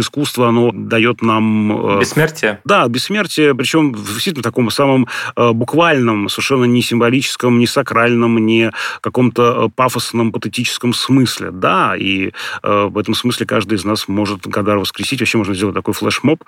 [0.00, 1.96] искусство, оно дает нам...
[1.96, 2.60] Э, бессмертие?
[2.64, 8.72] Да, бессмертие, причем действительно в таком самом э, буквальном, совершенно не символическом, не сакральном, не
[9.00, 11.50] каком-то э, пафосном, патетическом смысле.
[11.50, 15.20] Да, и в этом смысле каждый из нас может Гадар воскресить.
[15.20, 16.42] Вообще можно сделать такой флешмоб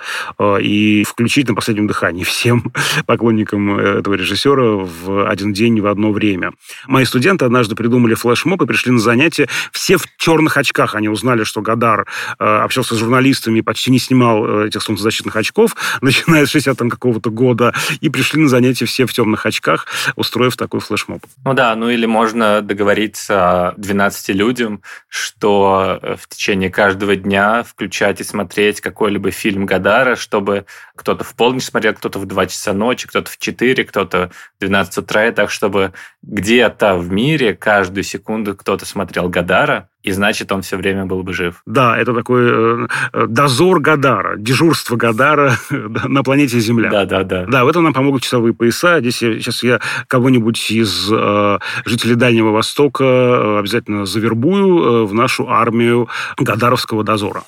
[0.60, 2.72] и включить на последнем дыхании всем
[3.06, 6.52] поклонникам этого режиссера в один день в одно время.
[6.86, 10.94] Мои студенты однажды придумали флешмоб и пришли на занятия все в черных очках.
[10.94, 12.06] Они узнали, что Гадар
[12.38, 17.30] общался с журналистами журналистами, почти не снимал э, этих солнцезащитных очков, начиная с 60 какого-то
[17.30, 19.86] года, и пришли на занятия все в темных очках,
[20.16, 21.22] устроив такой флешмоб.
[21.44, 28.20] Ну да, ну или можно договориться 12 людям, что э, в течение каждого дня включать
[28.20, 33.08] и смотреть какой-либо фильм Гадара, чтобы кто-то в полночь смотрел, кто-то в 2 часа ночи,
[33.08, 35.92] кто-то в 4, кто-то в 12 утра, и так, чтобы
[36.26, 41.32] где-то в мире каждую секунду кто-то смотрел Гадара, и значит, он все время был бы
[41.32, 41.62] жив.
[41.66, 46.90] Да, это такой э, э дозор Гадара, дежурство Гадара на планете Земля.
[46.90, 47.46] Да, да, да.
[47.46, 49.00] Да, в этом нам помогут часовые пояса.
[49.00, 55.14] Здесь я, сейчас я кого-нибудь из э, жителей Дальнего Востока э, обязательно завербую э, в
[55.14, 57.42] нашу армию Гадаровского дозора.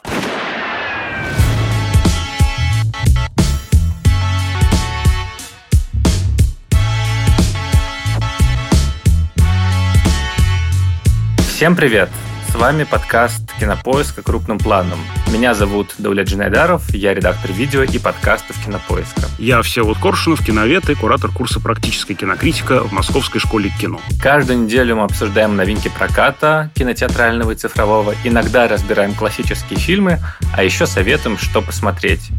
[11.59, 12.09] Всем привет!
[12.53, 15.01] С вами подкаст «Кинопоиска крупным планом».
[15.33, 19.23] Меня зовут Дауля Джинайдаров, я редактор видео и подкастов «Кинопоиска».
[19.41, 24.01] Я Всеволод Коршунов, киновед и куратор курса «Практическая кинокритика» в Московской школе кино.
[24.23, 30.21] Каждую неделю мы обсуждаем новинки проката, кинотеатрального и цифрового, иногда разбираем классические фильмы,
[30.55, 32.31] а еще советуем, что посмотреть.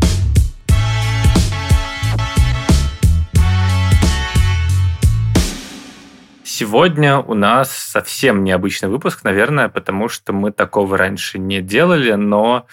[6.60, 12.68] Сегодня у нас совсем необычный выпуск, наверное, потому что мы такого раньше не делали, но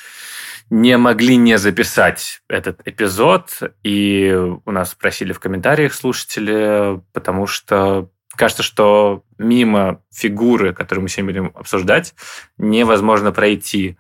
[0.71, 3.49] не могли не записать этот эпизод.
[3.85, 11.09] И у нас спросили в комментариях слушатели, потому что кажется, что мимо фигуры, которую мы
[11.09, 12.13] сегодня будем обсуждать,
[12.59, 13.97] невозможно пройти.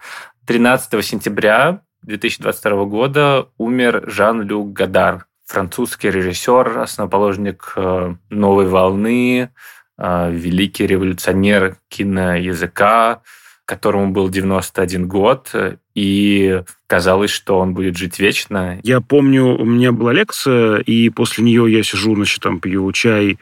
[0.48, 9.53] 13 сентября 2022 года умер Жан-Люк Гадар, французский режиссер, основоположник э, новой волны,
[9.98, 13.22] великий революционер киноязыка,
[13.64, 15.52] которому был 91 год,
[15.94, 18.78] и казалось, что он будет жить вечно.
[18.82, 23.38] Я помню, у меня была лекция, и после нее я сижу, значит, там пью чай,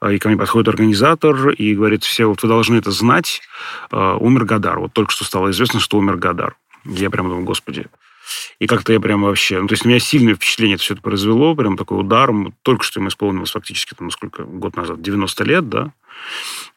[0.00, 3.40] э, и ко мне подходит организатор и говорит, все, вот вы должны это знать,
[3.90, 4.80] умер Гадар.
[4.80, 6.56] Вот только что стало известно, что умер Гадар.
[6.84, 7.86] Я прямо думаю, господи,
[8.58, 9.60] и как-то я прям вообще...
[9.60, 12.30] Ну, то есть у меня сильное впечатление это все это произвело, прям такой удар.
[12.62, 15.92] Только что ему исполнилось фактически, там, сколько, год назад, 90 лет, да?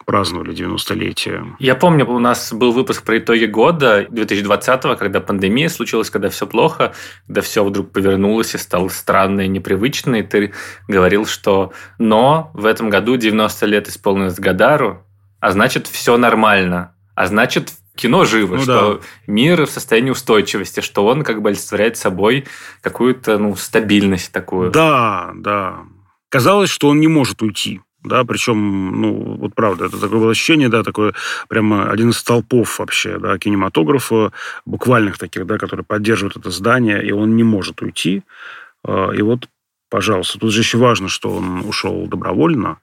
[0.05, 1.55] праздновали 90-летие.
[1.59, 6.45] Я помню, у нас был выпуск про итоги года 2020-го, когда пандемия случилась, когда все
[6.45, 6.93] плохо,
[7.25, 10.53] когда все вдруг повернулось и стало странно и непривычно, и ты
[10.87, 15.03] говорил, что но в этом году 90 лет исполнилось Гадару,
[15.39, 16.95] а значит, все нормально.
[17.15, 18.99] А значит, кино живо, ну, что да.
[19.27, 22.45] мир в состоянии устойчивости, что он как бы олицетворяет собой
[22.81, 24.71] какую-то ну, стабильность такую.
[24.71, 25.79] Да, да.
[26.29, 27.81] Казалось, что он не может уйти.
[28.05, 31.15] Да, причем, ну, вот правда, это такое было ощущение, да, такое
[31.49, 34.31] прямо один из столпов вообще, да, кинематографа,
[34.63, 38.21] буквальных таких, да, которые поддерживают это здание, и он не может уйти.
[38.83, 39.49] А, и вот,
[39.89, 42.77] пожалуйста, тут же еще важно, что он ушел добровольно,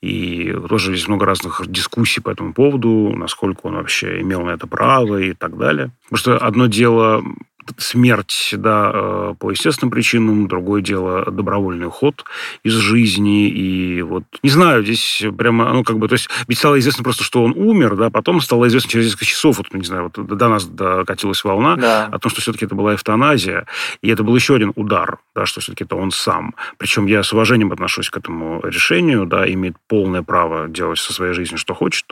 [0.00, 4.66] и тоже есть много разных дискуссий по этому поводу, насколько он вообще имел на это
[4.66, 5.90] право и так далее.
[6.04, 7.22] Потому что одно дело
[7.78, 12.24] смерть да, э, по естественным причинам, другое дело добровольный уход
[12.62, 13.48] из жизни.
[13.48, 17.24] И вот, не знаю, здесь прямо, ну, как бы, то есть, ведь стало известно просто,
[17.24, 20.48] что он умер, да, потом стало известно через несколько часов, вот, не знаю, вот до
[20.48, 22.06] нас докатилась волна да.
[22.06, 23.66] о том, что все-таки это была эвтаназия,
[24.02, 26.54] и это был еще один удар, да, что все-таки это он сам.
[26.78, 31.32] Причем я с уважением отношусь к этому решению, да, имеет полное право делать со своей
[31.32, 32.06] жизнью, что хочет,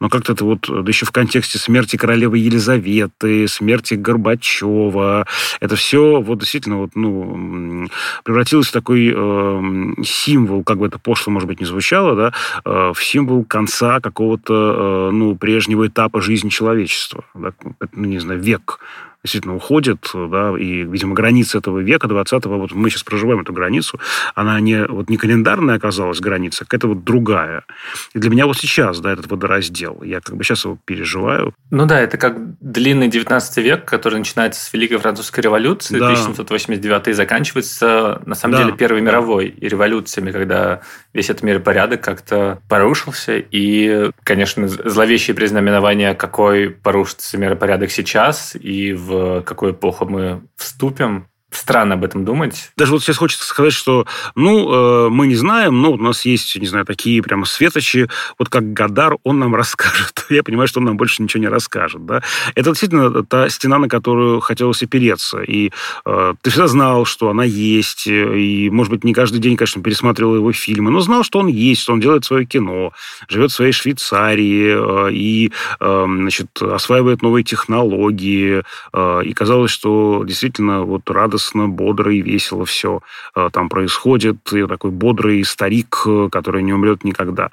[0.00, 5.26] но как-то это вот, да еще в контексте смерти королевы Елизаветы, смерти Горбачева, Петрова.
[5.60, 7.88] Это все вот действительно вот, ну,
[8.24, 12.32] превратилось в такой э, символ, как бы это пошло, может быть, не звучало, да,
[12.64, 17.24] э, в символ конца какого-то, э, ну, прежнего этапа жизни человечества.
[17.34, 17.52] Да,
[17.92, 18.80] ну, не знаю, век
[19.24, 23.98] действительно уходит, да, и, видимо, граница этого века 20-го, вот мы сейчас проживаем эту границу,
[24.34, 27.64] она не, вот не календарная оказалась граница, а это вот другая.
[28.12, 31.54] И для меня вот сейчас, да, этот водораздел, я как бы сейчас его переживаю.
[31.70, 36.06] Ну да, это как длинный 19 век, который начинается с Великой Французской революции, да.
[36.06, 38.64] 1789 и заканчивается, на самом да.
[38.64, 39.06] деле, Первой да.
[39.06, 40.82] мировой и революциями, когда
[41.14, 49.13] весь этот миропорядок как-то порушился, и, конечно, зловещие признаменования, какой порушится миропорядок сейчас, и в
[49.14, 52.72] в какую эпоху мы вступим, странно об этом думать.
[52.76, 56.56] Даже вот сейчас хочется сказать, что, ну, э, мы не знаем, но у нас есть,
[56.56, 58.08] не знаю, такие прямо светочи,
[58.38, 60.26] вот как Гадар, он нам расскажет.
[60.30, 62.22] Я понимаю, что он нам больше ничего не расскажет, да.
[62.54, 65.40] Это действительно та стена, на которую хотелось опереться.
[65.42, 65.70] И
[66.04, 70.36] э, ты всегда знал, что она есть, и, может быть, не каждый день, конечно, пересматривал
[70.36, 72.92] его фильмы, но знал, что он есть, что он делает свое кино,
[73.28, 78.62] живет в своей Швейцарии э, и, э, значит, осваивает новые технологии.
[78.92, 83.00] Э, и казалось, что действительно вот радость радостно, бодро и весело все
[83.34, 84.36] э, там происходит.
[84.52, 87.50] И такой бодрый старик, э, который не умрет никогда.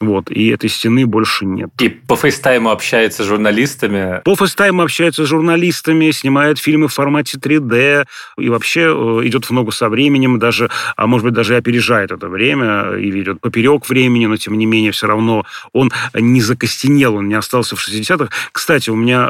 [0.00, 0.30] Вот.
[0.30, 1.70] И этой стены больше нет.
[1.80, 4.20] И по FaceTime у общается с журналистами?
[4.24, 8.06] По FaceTime у общается с журналистами, снимает фильмы в формате 3D
[8.38, 12.28] и вообще э, идет в ногу со временем, даже, а может быть, даже опережает это
[12.28, 17.28] время или идет поперек времени, но тем не менее все равно он не закостенел, он
[17.28, 18.30] не остался в 60-х.
[18.52, 19.26] Кстати, у меня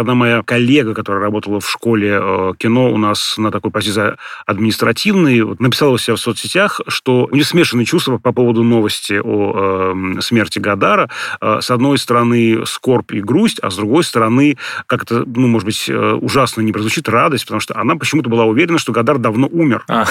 [0.00, 4.16] одна моя коллега, которая работала в школе кино у нас на на такой позиции
[4.46, 9.20] административной, вот, написала у себя в соцсетях, что у нее смешанные чувства по поводу новости
[9.22, 11.10] о э, смерти Годара.
[11.40, 15.66] Э, с одной стороны, скорбь и грусть, а с другой стороны, как это, ну, может
[15.66, 19.48] быть, э, ужасно не прозвучит, радость, потому что она почему-то была уверена, что Гадар давно
[19.50, 19.84] умер.
[19.88, 20.04] А.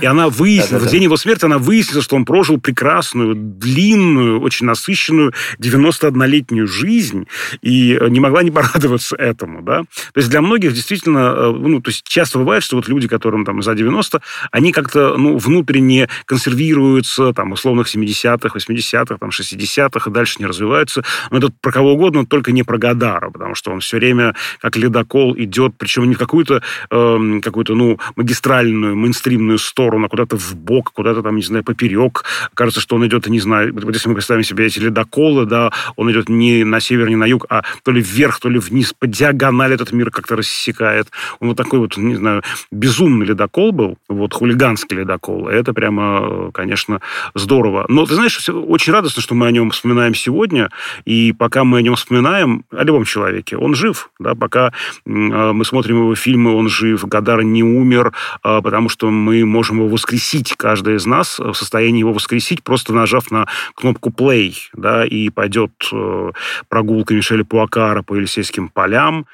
[0.00, 4.66] И она выяснила, в день его смерти она выяснила, что он прожил прекрасную, длинную, очень
[4.66, 7.26] насыщенную 91-летнюю жизнь
[7.62, 9.82] и не могла не порадоваться этому, да.
[10.12, 13.44] То есть для многих действительно, э, ну, то есть часто бывает, что вот люди, которым
[13.44, 14.20] там за 90,
[14.50, 21.02] они как-то, ну, внутренне консервируются, там, условных 70-х, 80-х, там, 60-х, и дальше не развиваются.
[21.30, 24.76] Но это про кого угодно, только не про Гадара, потому что он все время как
[24.76, 30.54] ледокол идет, причем не в какую-то, э, какую-то, ну, магистральную, мейнстримную сторону, а куда-то в
[30.54, 32.24] бок, куда-то там, не знаю, поперек.
[32.54, 36.10] Кажется, что он идет, не знаю, вот если мы представим себе эти ледоколы, да, он
[36.10, 39.06] идет не на север, не на юг, а то ли вверх, то ли вниз, по
[39.06, 41.08] диагонали этот мир как-то рассекает.
[41.40, 45.48] Он вот такой вот, не знаю, безумный ледокол был, вот хулиганский ледокол.
[45.48, 47.00] Это прямо, конечно,
[47.34, 47.84] здорово.
[47.88, 50.70] Но ты знаешь, очень радостно, что мы о нем вспоминаем сегодня,
[51.04, 54.72] и пока мы о нем вспоминаем, о любом человеке, он жив, да, пока
[55.06, 58.12] а, мы смотрим его фильмы, он жив, Гадар не умер,
[58.42, 62.92] а, потому что мы можем его воскресить, каждый из нас в состоянии его воскресить, просто
[62.92, 66.30] нажав на кнопку play, да, и пойдет э,
[66.68, 69.26] прогулка Мишеля Пуакара по Елисейским полям,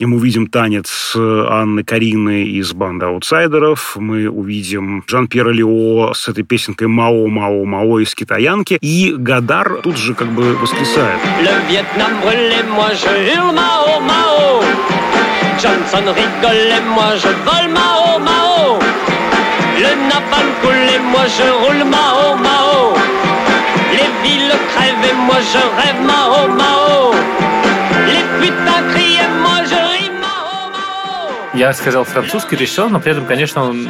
[0.00, 3.96] и мы увидим танец Анны Карины из банды аутсайдеров.
[3.96, 8.76] Мы увидим Жан-Пьера Лео с этой песенкой «Мао, Мао, Мао» из «Китаянки».
[8.80, 11.18] И Гадар тут же как бы воскресает.
[24.40, 27.12] Les crèvent, moi je rêve Mao Mao.
[28.06, 29.73] Les putains crient, moi je
[31.54, 33.88] я сказал французский режиссер, но при этом, конечно, он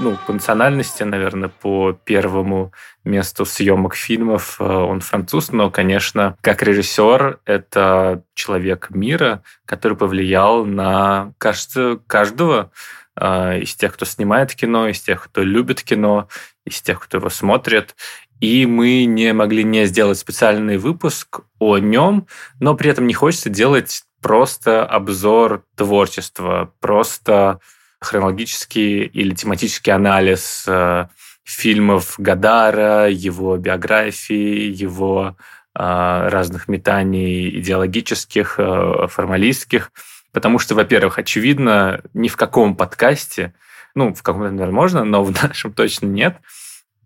[0.00, 2.72] ну, по национальности, наверное, по первому
[3.04, 10.66] месту съемок фильмов э, он француз, но, конечно, как режиссер это человек мира, который повлиял
[10.66, 12.72] на, кажется, каждого
[13.18, 16.28] э, из тех, кто снимает кино, из тех, кто любит кино,
[16.66, 17.94] из тех, кто его смотрит.
[18.40, 22.26] И мы не могли не сделать специальный выпуск о нем,
[22.60, 27.60] но при этом не хочется делать просто обзор творчества, просто
[28.00, 31.06] хронологический или тематический анализ э,
[31.44, 35.36] фильмов Гадара, его биографии, его
[35.74, 39.92] э, разных метаний идеологических, э, формалистских.
[40.32, 43.54] Потому что, во-первых, очевидно, ни в каком подкасте,
[43.94, 46.36] ну, в каком-то, наверное, можно, но в нашем точно нет,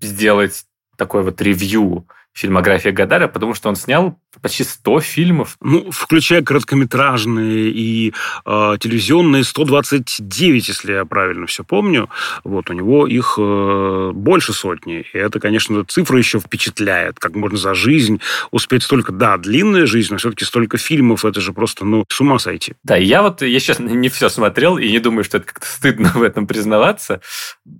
[0.00, 0.64] сделать
[0.96, 5.56] такой вот ревью фильмография Гадара, потому что он снял почти 100 фильмов.
[5.60, 8.14] Ну, включая короткометражные и
[8.46, 12.08] э, телевизионные, 129, если я правильно все помню.
[12.44, 15.04] Вот, у него их э, больше сотни.
[15.12, 18.20] И это, конечно, цифра еще впечатляет, как можно за жизнь
[18.50, 19.12] успеть столько...
[19.12, 22.74] Да, длинная жизнь, но все-таки столько фильмов, это же просто, ну, с ума сойти.
[22.84, 26.10] Да, я вот, я сейчас не все смотрел, и не думаю, что это как-то стыдно
[26.14, 27.20] в этом признаваться.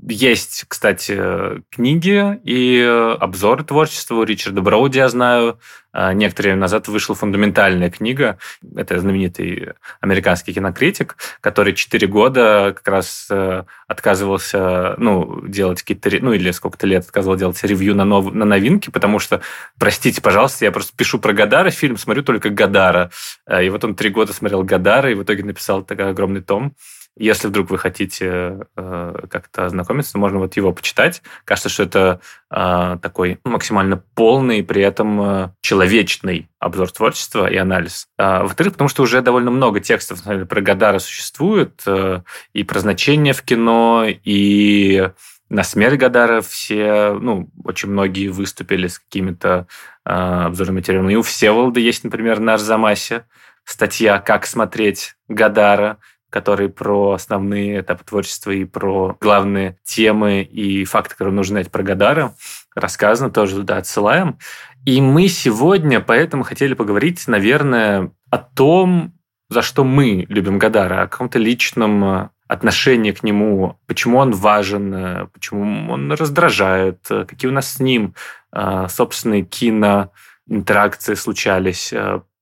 [0.09, 2.81] Есть, кстати, книги и
[3.21, 5.59] обзоры творчества у Ричарда Броуди, я знаю,
[5.93, 8.39] а, некоторое время назад вышла фундаментальная книга.
[8.75, 16.11] Это знаменитый американский кинокритик, который четыре года как раз э, отказывался ну, делать какие-то...
[16.25, 18.33] Ну, или сколько-то лет отказывал делать ревью на, нов...
[18.33, 19.43] на новинки, потому что,
[19.79, 23.11] простите, пожалуйста, я просто пишу про Гадара фильм, смотрю только Гадара.
[23.47, 26.75] Э, и вот он три года смотрел Гадара, и в итоге написал такой огромный том.
[27.17, 31.23] Если вдруг вы хотите э, как-то ознакомиться, можно вот его почитать.
[31.45, 38.07] Кажется, что это э, такой максимально полный, при этом э, человечный обзор творчества и анализ.
[38.17, 42.81] А, во-вторых, потому что уже довольно много текстов наверное, про Гадара существует, э, и про
[42.81, 45.11] значение в кино, и
[45.51, 49.67] на смерть Гадара все, ну, очень многие выступили с какими-то
[50.07, 51.13] э, обзорными материалами.
[51.15, 53.27] И у Всеволода есть, например, на Арзамасе
[53.65, 55.99] статья «Как смотреть Гадара»,
[56.31, 61.83] который про основные этапы творчества и про главные темы и факты, которые нужно знать про
[61.83, 62.35] Гадара.
[62.75, 64.39] Рассказано, тоже туда отсылаем.
[64.87, 69.13] И мы сегодня поэтому хотели поговорить, наверное, о том,
[69.51, 74.95] за что мы любим Гадара, о каком-то личном э, отношение к нему, почему он важен,
[74.95, 78.15] э, почему он раздражает, э, какие у нас с ним
[78.53, 81.95] собственные киноинтеракции случались.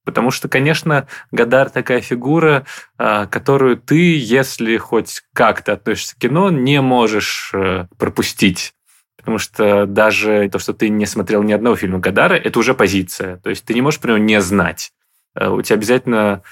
[0.09, 2.65] Потому что, конечно, Гадар такая фигура,
[2.97, 7.53] которую ты, если хоть как-то относишься к кино, не можешь
[7.99, 8.73] пропустить.
[9.19, 13.37] Потому что даже то, что ты не смотрел ни одного фильма Гадара, это уже позиция.
[13.37, 14.93] То есть ты не можешь про него не знать.
[15.38, 16.43] У тебя обязательно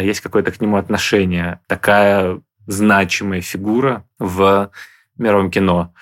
[0.00, 1.60] есть какое-то к нему отношение.
[1.68, 4.72] Такая значимая фигура в
[5.16, 5.94] мировом кино.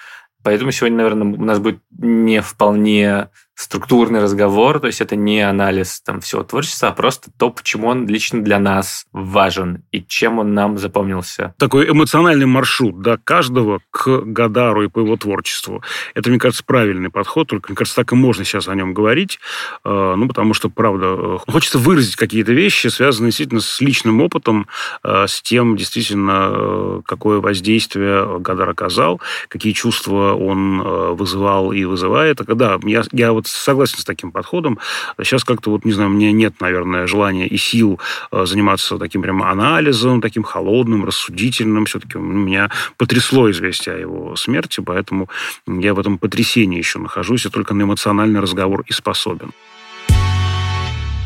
[0.42, 3.28] Поэтому сегодня, наверное, у нас будет не вполне
[3.62, 8.06] структурный разговор, то есть это не анализ там всего творчества, а просто то, почему он
[8.08, 11.54] лично для нас важен и чем он нам запомнился.
[11.58, 15.82] Такой эмоциональный маршрут, да, каждого к Гадару и по его творчеству.
[16.14, 19.38] Это, мне кажется, правильный подход, только, мне кажется, так и можно сейчас о нем говорить,
[19.84, 24.66] э, ну, потому что, правда, э, хочется выразить какие-то вещи, связанные действительно с личным опытом,
[25.04, 30.80] э, с тем, действительно, какое воздействие Гадар оказал, какие чувства он
[31.14, 32.40] вызывал и вызывает.
[32.46, 34.78] Да, я, я вот согласен с таким подходом.
[35.18, 39.42] Сейчас как-то вот, не знаю, мне нет, наверное, желания и сил э, заниматься таким прям
[39.42, 41.84] анализом, таким холодным, рассудительным.
[41.86, 45.28] Все-таки меня потрясло известие о его смерти, поэтому
[45.66, 49.52] я в этом потрясении еще нахожусь и только на эмоциональный разговор и способен.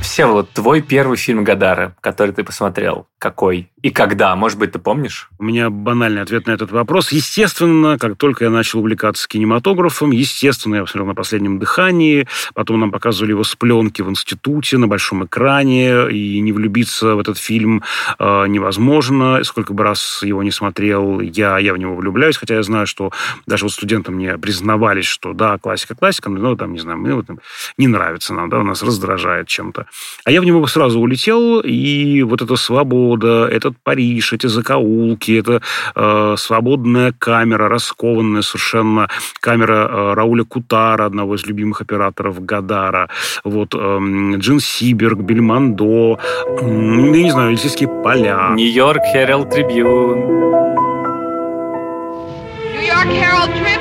[0.07, 4.35] Всеволод, твой первый фильм Гадара, который ты посмотрел, какой и когда?
[4.35, 5.31] Может быть, ты помнишь?
[5.39, 7.13] У меня банальный ответ на этот вопрос.
[7.13, 12.91] Естественно, как только я начал увлекаться кинематографом, естественно, я посмотрел на последнем дыхании, потом нам
[12.91, 17.85] показывали его с пленки в институте на большом экране, и не влюбиться в этот фильм
[18.19, 19.45] э, невозможно.
[19.45, 23.13] Сколько бы раз его не смотрел, я, я в него влюбляюсь, хотя я знаю, что
[23.47, 27.27] даже вот студенты мне признавались, что да, классика, классика, но там, не знаю, мы вот,
[27.79, 29.87] не нравится нам, да, нас раздражает чем-то.
[30.25, 32.57] А я в него сразу улетел, и вот эта
[33.07, 35.63] свобода, этот Париж, эти закоулки, это
[35.95, 39.09] э, свободная камера, раскованная совершенно
[39.41, 43.09] камера э, Рауля Кутара, одного из любимых операторов Гадара,
[43.45, 43.99] вот э,
[44.37, 48.51] Джин Сиберг, Бельмондо, э, не знаю, Елисейские поля.
[48.55, 50.19] Нью-Йорк Herald Трибьюн.
[52.73, 53.76] Нью-Йорк Herald Трибьюн.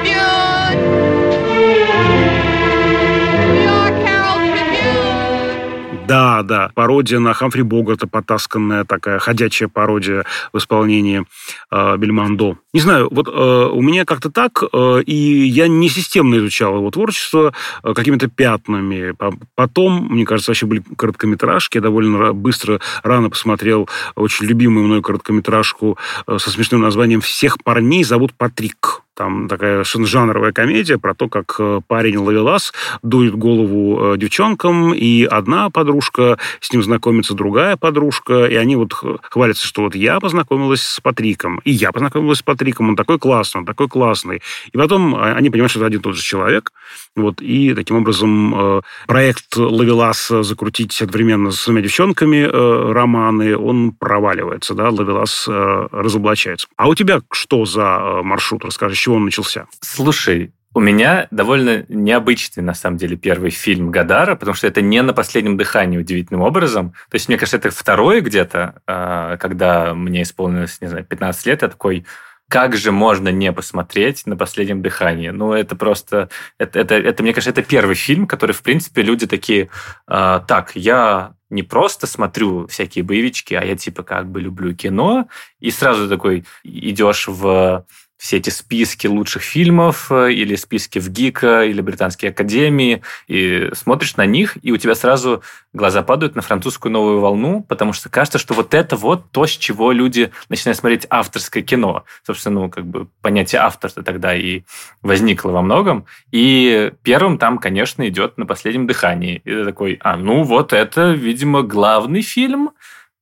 [6.35, 6.71] Да, да.
[6.73, 11.23] Пародия на Хамфри Богарта, потасканная такая ходячая пародия в исполнении
[11.71, 12.57] э, Бельмондо.
[12.73, 16.91] Не знаю, вот э, у меня как-то так, э, и я не системно изучал его
[16.91, 19.15] творчество э, какими-то пятнами.
[19.55, 21.77] Потом, мне кажется, вообще были короткометражки.
[21.77, 28.03] Я довольно быстро, рано посмотрел очень любимую мной короткометражку э, со смешным названием «Всех парней
[28.03, 29.04] зовут Патрик».
[29.15, 35.23] Там такая жанровая комедия про то, как э, парень Лавелас дует голову э, девчонкам, и
[35.23, 40.81] одна подружка с ним знакомится, другая подружка, и они вот хвалятся, что вот я познакомилась
[40.81, 44.41] с Патриком, и я познакомилась с Патриком, он такой классный, он такой классный.
[44.73, 46.73] И потом а, они понимают, что это один и тот же человек,
[47.15, 52.43] вот, и таким образом э, проект Лавелас закрутить одновременно с двумя девчонками
[52.91, 56.67] романы, он проваливается, да, Лавелас разоблачается.
[56.75, 59.67] А у тебя что за маршрут, расскажи, чего он начался?
[59.81, 64.99] Слушай, у меня довольно необычный, на самом деле, первый фильм Гадара, потому что это не
[65.03, 66.91] на последнем дыхании удивительным образом.
[67.11, 71.61] То есть, мне кажется, это второе где-то, а, когда мне исполнилось, не знаю, 15 лет,
[71.61, 72.07] я такой,
[72.49, 75.29] как же можно не посмотреть на последнем дыхании?
[75.29, 76.29] Ну, это просто...
[76.57, 79.69] Это, это, это мне кажется, это первый фильм, который, в принципе, люди такие...
[80.07, 85.27] Э, так, я не просто смотрю всякие боевички, а я типа как бы люблю кино,
[85.59, 87.85] и сразу такой идешь в
[88.25, 94.15] все эти списки лучших фильмов э, или списки в ГИКа или Британской академии, и смотришь
[94.15, 98.39] на них, и у тебя сразу глаза падают на французскую новую волну, потому что кажется,
[98.39, 102.03] что вот это вот то, с чего люди начинают смотреть авторское кино.
[102.25, 104.63] Собственно, ну, как бы понятие автора тогда и
[105.03, 106.07] возникло во многом.
[106.31, 109.43] И первым там, конечно, идет «На последнем дыхании».
[109.45, 112.71] И ты такой, а, ну вот это, видимо, главный фильм,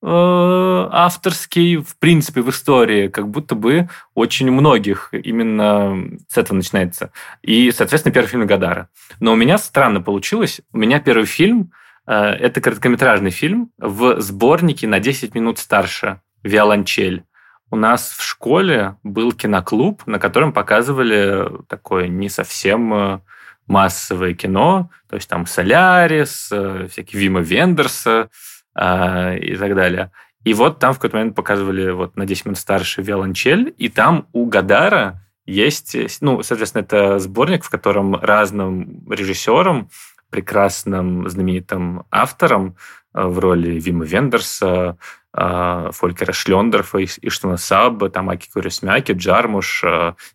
[0.05, 7.11] авторский, в принципе, в истории, как будто бы очень многих именно с этого начинается.
[7.41, 8.89] И, соответственно, первый фильм Гадара.
[9.19, 10.59] Но у меня странно получилось.
[10.73, 11.71] У меня первый фильм
[12.05, 17.23] э, это короткометражный фильм в сборнике на 10 минут старше «Виолончель».
[17.71, 23.19] У нас в школе был киноклуб, на котором показывали такое не совсем э,
[23.67, 28.29] массовое кино, то есть там Солярис, э, всякие Вима Вендерса
[28.75, 30.11] э, и так далее.
[30.43, 34.27] И вот там в какой-то момент показывали вот на 10 минут старше «Виолончель», и там
[34.33, 39.89] у Гадара есть, ну, соответственно, это сборник, в котором разным режиссерам,
[40.29, 42.75] прекрасным знаменитым авторам
[43.13, 44.97] э, в роли Вима Вендерса,
[45.33, 49.83] э, Фолькера Шлендорфа, Иштуна Саба, Тамаки Курисмяки, Джармуш,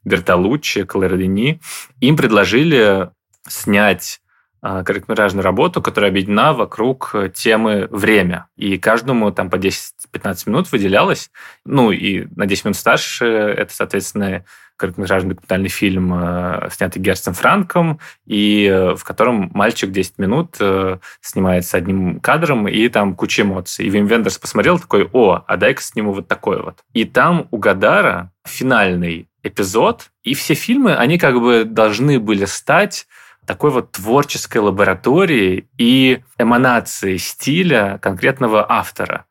[0.04, 3.10] Бертолуччи, Клэр им предложили
[3.46, 4.20] снять
[4.60, 8.46] короткометражную работу, которая объединена вокруг темы «время».
[8.56, 11.30] И каждому там по 10-15 минут выделялось.
[11.64, 14.44] Ну, и на 10 минут старше это, соответственно,
[14.78, 20.98] короткометражный документальный фильм, а, снятый Герстом Франком, и э, в котором мальчик 10 минут э,
[21.20, 23.86] снимается одним кадром, и там куча эмоций.
[23.86, 26.78] И Вим Вендерс посмотрел такой, о, а дай-ка сниму вот такой вот.
[26.92, 33.08] И там у Гадара финальный эпизод, и все фильмы, они как бы должны были стать
[33.48, 39.24] такой вот творческой лаборатории и эманации стиля конкретного автора.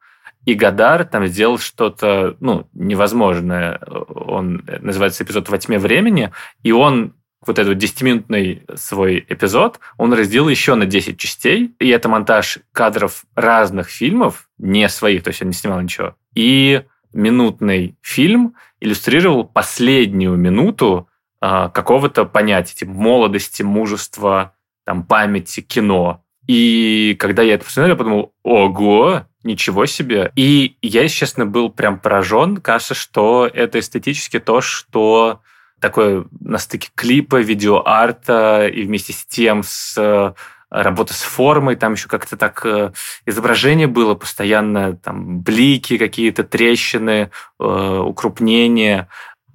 [0.43, 3.79] И Гадар там сделал что-то ну, невозможное.
[4.09, 6.31] Он называется эпизод «Во тьме времени»,
[6.63, 7.13] и он
[7.45, 13.23] вот этот 10-минутный свой эпизод, он разделил еще на 10 частей, и это монтаж кадров
[13.35, 16.15] разных фильмов, не своих, то есть он не снимал ничего.
[16.33, 16.81] И
[17.13, 21.07] минутный фильм иллюстрировал последнюю минуту
[21.39, 24.53] а, какого-то понятия, типа молодости, мужества,
[24.85, 26.23] там, памяти, кино.
[26.47, 30.31] И когда я это посмотрел, я подумал, ого, ничего себе.
[30.35, 32.57] И я, если честно, был прям поражен.
[32.57, 35.41] Кажется, что это эстетически то, что
[35.79, 40.33] такое на стыке клипа, видеоарта и вместе с тем с э,
[40.69, 42.91] работа с формой, там еще как-то так э,
[43.25, 49.07] изображение было постоянно, там блики какие-то, трещины, э, укрупнения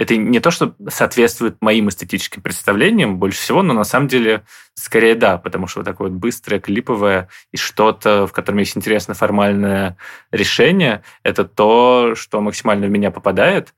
[0.03, 4.43] это не то, что соответствует моим эстетическим представлениям больше всего, но на самом деле
[4.75, 9.15] скорее да, потому что вот такое вот быстрое, клиповое и что-то, в котором есть интересное
[9.15, 9.97] формальное
[10.33, 13.75] решение, это то, что максимально в меня попадает.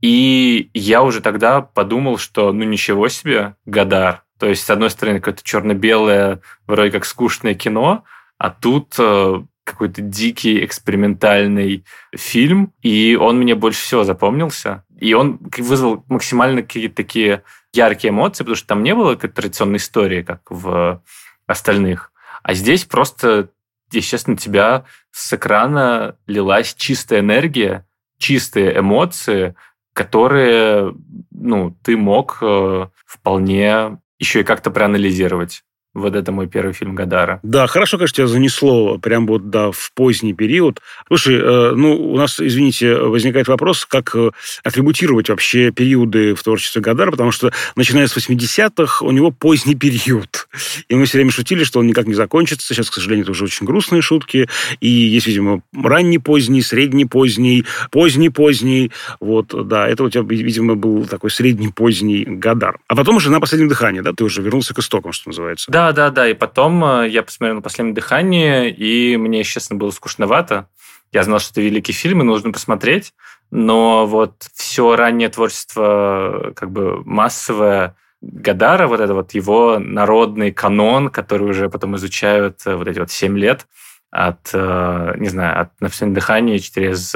[0.00, 4.24] И я уже тогда подумал, что ну ничего себе, Гадар.
[4.38, 8.04] То есть, с одной стороны, какое-то черно-белое, вроде как скучное кино,
[8.38, 14.84] а тут э, какой-то дикий экспериментальный фильм, и он мне больше всего запомнился.
[14.98, 19.78] И он вызвал максимально какие-то такие яркие эмоции, потому что там не было как традиционной
[19.78, 21.02] истории, как в
[21.46, 22.12] остальных.
[22.42, 23.50] А здесь просто,
[23.92, 27.86] естественно, тебя с экрана лилась чистая энергия,
[28.18, 29.54] чистые эмоции,
[29.92, 30.94] которые
[31.30, 35.64] ну, ты мог э, вполне еще и как-то проанализировать.
[35.98, 37.40] Вот это мой первый фильм Гадара.
[37.42, 40.80] Да, хорошо, конечно, тебя занесло прям вот, да, в поздний период.
[41.08, 44.30] Слушай, э, ну, у нас, извините, возникает вопрос, как э,
[44.64, 50.48] атрибутировать вообще периоды в творчестве Гадара, потому что, начиная с 80-х, у него поздний период.
[50.88, 52.74] И мы все время шутили, что он никак не закончится.
[52.74, 54.48] Сейчас, к сожалению, это уже очень грустные шутки.
[54.80, 58.92] И есть, видимо, ранний поздний, средний поздний, поздний поздний.
[59.20, 62.78] Вот, да, это у тебя, видимо, был такой средний поздний Гадар.
[62.88, 65.70] А потом уже на последнем дыхании, да, ты уже вернулся к истокам, что называется.
[65.70, 66.28] Да, да, да.
[66.28, 70.68] И потом э, я посмотрел на последнее дыхание, и мне, честно, было скучновато.
[71.12, 73.14] Я знал, что это великий фильм, и нужно посмотреть.
[73.50, 81.08] Но вот все раннее творчество, как бы массовое, Гадара, вот это вот его народный канон,
[81.08, 83.66] который уже потом изучают э, вот эти вот семь лет
[84.10, 87.14] от, э, не знаю, от «На всем дыхании» через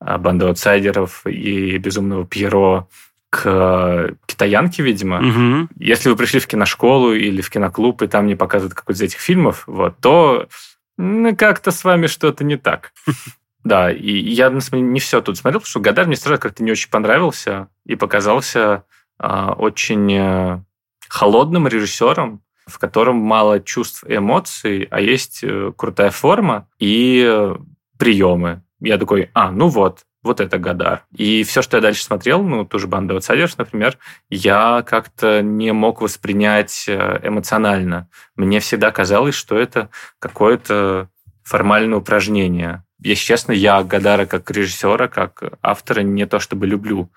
[0.00, 2.88] «Банду аутсайдеров» и «Безумного Пьеро»,
[3.30, 5.18] к китаянке, видимо.
[5.18, 5.68] Угу.
[5.76, 9.20] Если вы пришли в киношколу или в киноклуб, и там не показывают какой-то из этих
[9.20, 10.48] фильмов, вот, то
[10.96, 12.92] ну, как-то с вами что-то не так.
[13.64, 16.90] Да, и я не все тут смотрел, потому что Гадар мне сразу как-то не очень
[16.90, 18.84] понравился и показался
[19.18, 20.62] а, очень э,
[21.08, 27.56] холодным режиссером, в котором мало чувств и эмоций, а есть э, крутая форма и э,
[27.98, 28.62] приемы.
[28.80, 31.04] Я такой, а, ну вот, вот это Гадар.
[31.14, 33.98] И все, что я дальше смотрел, ну, ту же банду Outsiders, например,
[34.30, 38.08] я как-то не мог воспринять э, эмоционально.
[38.36, 41.08] Мне всегда казалось, что это какое-то
[41.44, 42.84] формальное упражнение.
[43.00, 47.10] Если честно, я Гадара как режиссера, как автора не то чтобы люблю.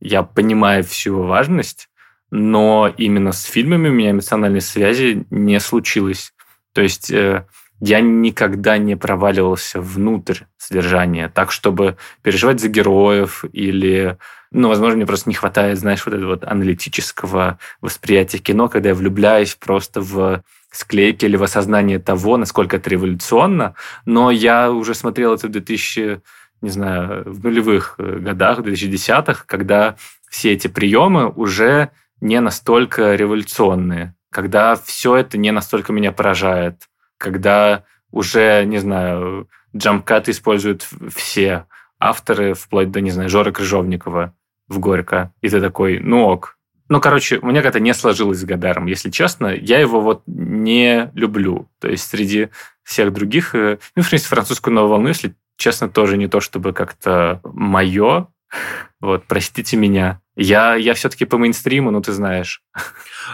[0.00, 1.88] Я понимаю всю его важность,
[2.30, 6.32] но именно с фильмами у меня эмоциональной связи не случилось.
[6.72, 7.46] То есть э,
[7.80, 14.18] я никогда не проваливался внутрь содержания, так, чтобы переживать за героев или
[14.52, 18.94] ну, возможно, мне просто не хватает, знаешь, вот этого вот аналитического восприятия кино, когда я
[18.96, 23.74] влюбляюсь просто в склейки или в осознание того, насколько это революционно.
[24.06, 26.20] Но я уже смотрел это в 2000,
[26.62, 29.96] не знаю, в нулевых э, годах, в 2010-х, когда
[30.28, 31.90] все эти приемы уже
[32.20, 36.89] не настолько революционные, когда все это не настолько меня поражает,
[37.20, 41.66] когда уже, не знаю, джампкаты используют все
[42.00, 44.34] авторы, вплоть до, не знаю, Жоры Крыжовникова
[44.68, 45.32] в Горько.
[45.42, 46.56] И ты такой, ну ок.
[46.88, 49.48] Ну, короче, у меня как-то не сложилось с Гадаром, если честно.
[49.48, 51.68] Я его вот не люблю.
[51.78, 52.48] То есть среди
[52.82, 53.54] всех других...
[53.54, 58.28] Э, ну, в принципе, французскую новую волну, если честно, тоже не то чтобы как-то мое.
[59.00, 60.20] Вот, простите меня.
[60.40, 62.62] Я, я все-таки по мейнстриму, ну, ты знаешь.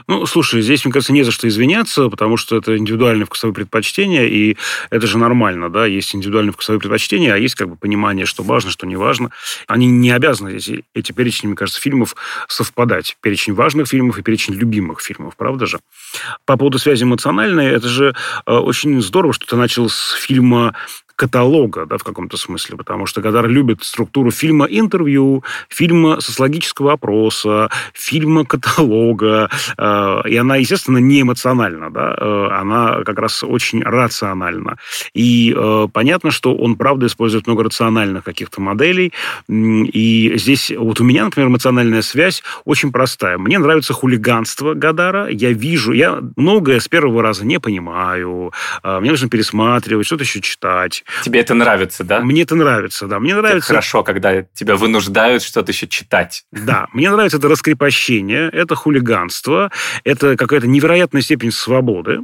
[0.09, 4.25] Ну, слушай, здесь, мне кажется, не за что извиняться, потому что это индивидуальные вкусовые предпочтения,
[4.25, 4.57] и
[4.91, 8.73] это же нормально, да, есть индивидуальные вкусовые предпочтения, а есть как бы понимание, что важно,
[8.73, 9.31] что не важно.
[9.69, 12.17] Они не обязаны, эти, эти перечни, мне кажется, фильмов
[12.49, 13.17] совпадать.
[13.21, 15.79] Перечень важных фильмов и перечень любимых фильмов, правда же?
[16.45, 18.17] По поводу связи эмоциональной, это же
[18.47, 20.75] э, очень здорово, что ты начал с фильма
[21.17, 27.71] каталога, да, в каком-то смысле, потому что Гадар любит структуру фильма интервью, фильма социологического опроса,
[27.95, 29.49] фильма каталога,
[29.79, 34.77] э, и она, естественно, не эмоциональна, да, э, она как раз очень рациональна.
[35.15, 39.13] И э, понятно, что он, правда, использует много рациональных каких-то моделей,
[39.49, 43.39] и здесь вот у меня, например, эмоциональная связь очень простая.
[43.39, 48.53] Мне нравится хулиганство Гадара, я вижу, я многое с первого раза не понимаю,
[48.85, 51.05] мне нужно пересматривать, что-то еще читать.
[51.23, 52.21] Тебе это нравится, да?
[52.21, 53.19] Мне это нравится, да.
[53.19, 53.59] Мне нравится...
[53.59, 56.45] Это хорошо, когда тебя вынуждают что-то еще читать.
[56.51, 59.71] Да, мне нравится это раскрепощение, это хулиганство,
[60.05, 62.21] это какая-то невероятная степень свободы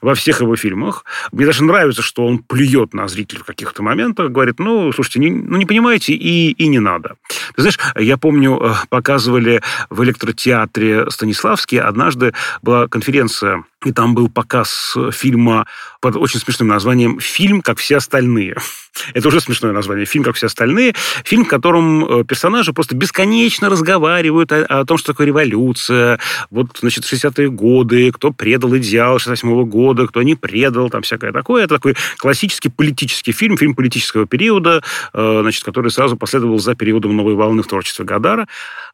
[0.00, 1.04] во всех его фильмах.
[1.32, 5.30] Мне даже нравится, что он плюет на зрителей в каких-то моментах, говорит, ну, слушайте, не,
[5.30, 7.16] ну, не понимаете, и, и не надо.
[7.54, 14.28] Ты знаешь, я помню, э, показывали в электротеатре Станиславский, однажды была конференция и там был
[14.28, 15.66] показ фильма
[16.00, 18.56] под очень смешным названием «Фильм, как все остальные».
[19.14, 20.04] Это уже смешное название.
[20.04, 20.94] Фильм, как все остальные.
[21.24, 26.18] Фильм, в котором э, персонажи просто бесконечно разговаривают о, о том, что такое революция.
[26.50, 29.18] Вот, значит, 60-е годы, кто предал идеал
[29.60, 31.64] 68-го года, кто не предал, там всякое такое.
[31.64, 37.16] Это такой классический политический фильм, фильм политического периода, э, значит, который сразу последовал за периодом
[37.16, 38.46] новой волны в творчестве Гадара.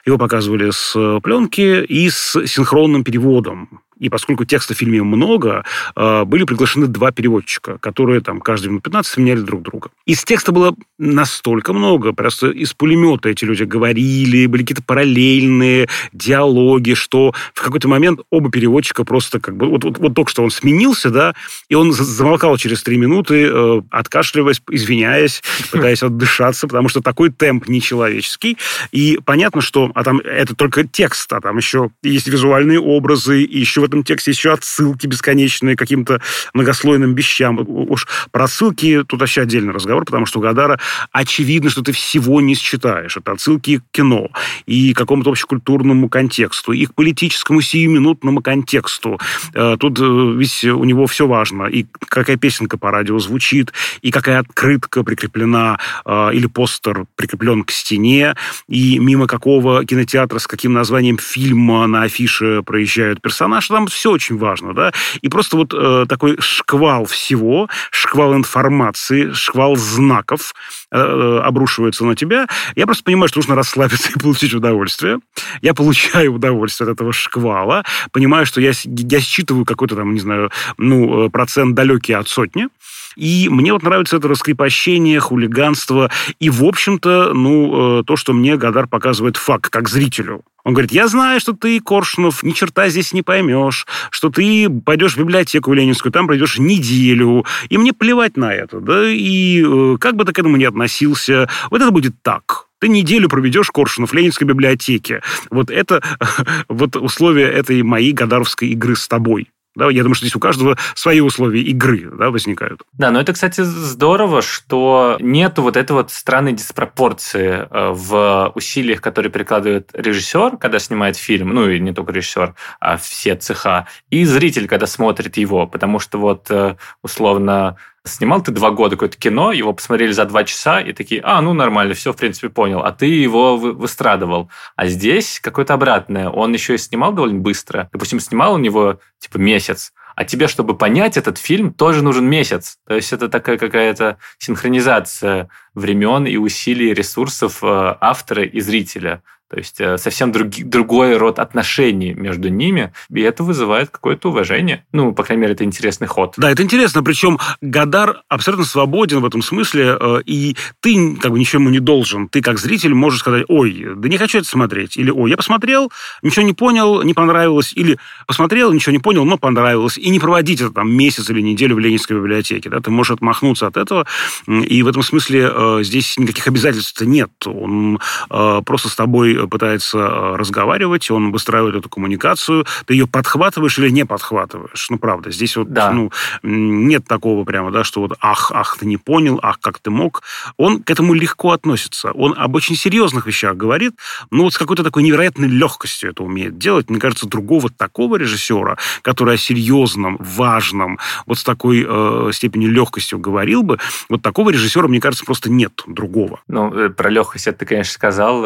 [0.04, 3.80] Его показывали с э, пленки и с синхронным переводом.
[3.98, 8.82] И поскольку текста в фильме много, э, были приглашены два переводчика, которые там каждый минут
[8.82, 9.90] 15 меняли друг друга.
[10.04, 16.94] Из текста было настолько много, просто из пулемета эти люди говорили, были какие-то параллельные диалоги,
[16.94, 19.66] что в какой-то момент оба переводчика просто как бы...
[19.66, 21.34] Вот, вот, вот только что он сменился, да,
[21.68, 27.68] и он замолкал через три минуты, э, откашливаясь, извиняясь, пытаясь отдышаться, потому что такой темп
[27.68, 28.58] нечеловеческий.
[28.92, 33.58] И понятно, что а там это только текст, а там еще есть визуальные образы, и
[33.58, 36.20] еще этом тексте еще отсылки бесконечные к каким-то
[36.54, 37.58] многослойным вещам.
[37.58, 40.78] Уж про ссылки тут вообще отдельный разговор, потому что у Гадара
[41.12, 43.16] очевидно, что ты всего не считаешь.
[43.16, 44.30] Это отсылки к кино
[44.66, 49.18] и к какому-то общекультурному контексту, и к политическому сиюминутному контексту.
[49.54, 51.64] Э, тут э, ведь у него все важно.
[51.64, 53.72] И какая песенка по радио звучит,
[54.02, 58.34] и какая открытка прикреплена, э, или постер прикреплен к стене,
[58.68, 63.72] и мимо какого кинотеатра с каким названием фильма на афише проезжают персонажи.
[63.76, 64.92] Там все очень важно, да.
[65.20, 70.54] И просто вот такой шквал всего, шквал информации, шквал знаков,
[70.92, 75.18] Э, э, обрушивается на тебя, я просто понимаю, что нужно расслабиться и получить удовольствие.
[75.60, 80.52] Я получаю удовольствие от этого шквала, понимаю, что я, я считываю какой-то там, не знаю,
[80.78, 82.68] ну, э, процент далекий от сотни,
[83.16, 88.86] и мне вот нравится это раскрепощение, хулиганство и, в общем-то, ну, то, что мне Гадар
[88.86, 90.42] показывает факт, как зрителю.
[90.66, 95.14] Он говорит, я знаю, что ты, Коршунов, ни черта здесь не поймешь, что ты пойдешь
[95.14, 100.16] в библиотеку Ленинскую, там пройдешь неделю, и мне плевать на это, да, и э, как
[100.16, 102.66] бы ты к этому ни относился, вот это будет так.
[102.80, 105.22] Ты неделю проведешь, Коршунов, в Ленинской библиотеке.
[105.50, 106.02] Вот это
[106.68, 109.48] вот условия этой моей гадаровской игры с тобой.
[109.76, 112.80] Да, я думаю, что здесь у каждого свои условия игры да, возникают.
[112.94, 119.02] Да, но это, кстати, здорово, что нет вот этой вот странной диспропорции э, в усилиях,
[119.02, 124.24] которые прикладывает режиссер, когда снимает фильм, ну и не только режиссер, а все цеха, и
[124.24, 127.76] зритель, когда смотрит его, потому что вот э, условно
[128.06, 131.52] снимал ты два года какое-то кино, его посмотрели за два часа и такие, а, ну
[131.52, 132.80] нормально, все, в принципе, понял.
[132.80, 134.50] А ты его выстрадывал.
[134.76, 136.30] А здесь какое-то обратное.
[136.30, 137.88] Он еще и снимал довольно быстро.
[137.92, 142.78] Допустим, снимал у него типа месяц, А тебе, чтобы понять этот фильм, тоже нужен месяц.
[142.86, 149.22] То есть это такая какая-то синхронизация времен и усилий ресурсов э, автора и зрителя.
[149.48, 154.84] То есть э, совсем друг, другой род отношений между ними, и это вызывает какое-то уважение.
[154.90, 156.34] Ну, по крайней мере, это интересный ход.
[156.36, 161.38] Да, это интересно, причем Гадар абсолютно свободен в этом смысле, э, и ты как бы
[161.38, 162.28] ничего ему не должен.
[162.28, 165.92] Ты как зритель можешь сказать, ой, да не хочу это смотреть, или ой, я посмотрел,
[166.22, 170.60] ничего не понял, не понравилось, или посмотрел, ничего не понял, но понравилось, и не проводить
[170.60, 172.68] это там месяц или неделю в Ленинской библиотеке.
[172.68, 172.80] Да?
[172.80, 174.06] Ты можешь отмахнуться от этого,
[174.48, 177.30] и в этом смысле э, здесь никаких обязательств нет.
[177.46, 183.90] Он просто с тобой пытается э, разговаривать, он выстраивает эту коммуникацию, ты ее подхватываешь или
[183.90, 184.88] не подхватываешь.
[184.90, 185.90] Ну, правда, здесь вот да.
[185.90, 186.10] ну,
[186.42, 190.22] нет такого прямо, да, что вот ах, ах, ты не понял, ах, как ты мог.
[190.56, 192.12] Он к этому легко относится.
[192.12, 193.94] Он об очень серьезных вещах говорит,
[194.30, 196.90] но вот с какой-то такой невероятной легкостью это умеет делать.
[196.90, 203.18] Мне кажется, другого такого режиссера, который о серьезном, важном, вот с такой э, степенью легкостью
[203.18, 206.40] говорил бы, вот такого режиссера, мне кажется, просто нет другого.
[206.48, 208.42] Ну, э, про легкость это ты, конечно, сказал.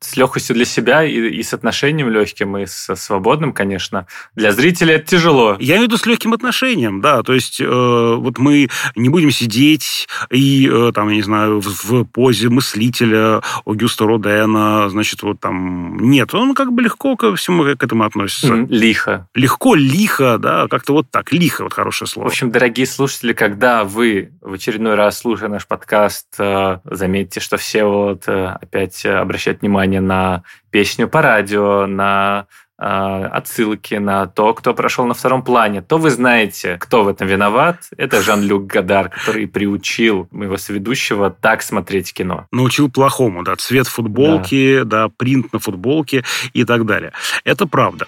[0.00, 4.06] С легкостью для себя и, и с отношением легким, и со свободным, конечно.
[4.34, 5.56] Для зрителя это тяжело.
[5.58, 7.22] Я имею в виду с легким отношением, да.
[7.22, 11.66] То есть э, вот мы не будем сидеть и, э, там, я не знаю, в,
[11.66, 15.98] в позе мыслителя Огюста Родена, значит, вот там...
[15.98, 18.54] Нет, он как бы легко ко всему к этому относится.
[18.54, 19.28] Mm, лихо.
[19.34, 21.32] Легко, лихо, да, как-то вот так.
[21.32, 22.28] Лихо, вот хорошее слово.
[22.28, 27.56] В общем, дорогие слушатели, когда вы в очередной раз, слушая наш подкаст, э, заметьте, что
[27.56, 32.46] все вот э, опять обращают обращать внимание на песню по радио, на
[32.78, 37.28] э, отсылки на то, кто прошел на втором плане, то вы знаете, кто в этом
[37.28, 37.88] виноват.
[37.96, 42.46] Это Жан-Люк Гадар, который приучил моего соведущего так смотреть кино.
[42.52, 47.12] Научил плохому, да, цвет футболки, да, да принт на футболке и так далее.
[47.44, 48.06] Это правда.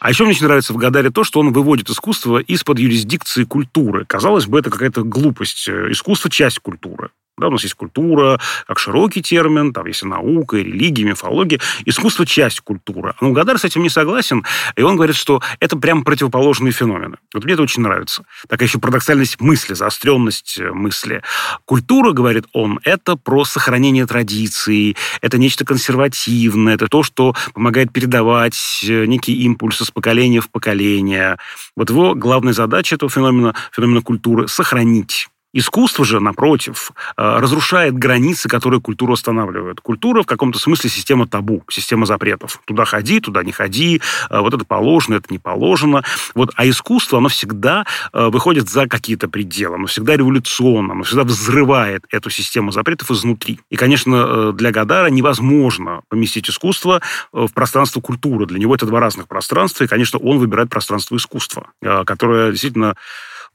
[0.00, 4.04] А еще мне очень нравится в Гадаре то, что он выводит искусство из-под юрисдикции культуры.
[4.04, 5.68] Казалось бы, это какая-то глупость.
[5.68, 7.10] Искусство– часть культуры.
[7.38, 11.06] Да, у нас есть культура, как широкий термин, там есть и наука, и религия, и
[11.06, 11.60] мифология.
[11.84, 13.14] Искусство– часть культуры.
[13.20, 14.44] Но Гадар с этим не согласен,
[14.76, 17.16] и он говорит, что это прям противоположные феномены.
[17.32, 18.24] Вот мне это очень нравится.
[18.48, 21.22] Такая еще парадоксальность мысли, заостренность э, мысли.
[21.64, 28.80] Культура, говорит он, это про сохранение традиций, это нечто консервативное, это то, что помогает передавать
[28.82, 31.38] э, некий импульс из поколения в поколение.
[31.76, 38.50] Вот его главная задача этого феномена, феномена культуры– сохранить Искусство же, напротив, э, разрушает границы,
[38.50, 39.80] которые культура устанавливает.
[39.80, 42.60] Культура в каком-то смысле система табу, система запретов.
[42.66, 46.02] Туда ходи, туда не ходи, э, вот это положено, это не положено.
[46.34, 51.24] Вот, а искусство, оно всегда э, выходит за какие-то пределы, оно всегда революционно, оно всегда
[51.24, 53.60] взрывает эту систему запретов изнутри.
[53.70, 57.00] И, конечно, для Гадара невозможно поместить искусство
[57.32, 58.44] в пространство культуры.
[58.44, 61.68] Для него это два разных пространства, и, конечно, он выбирает пространство искусства,
[62.04, 62.96] которое действительно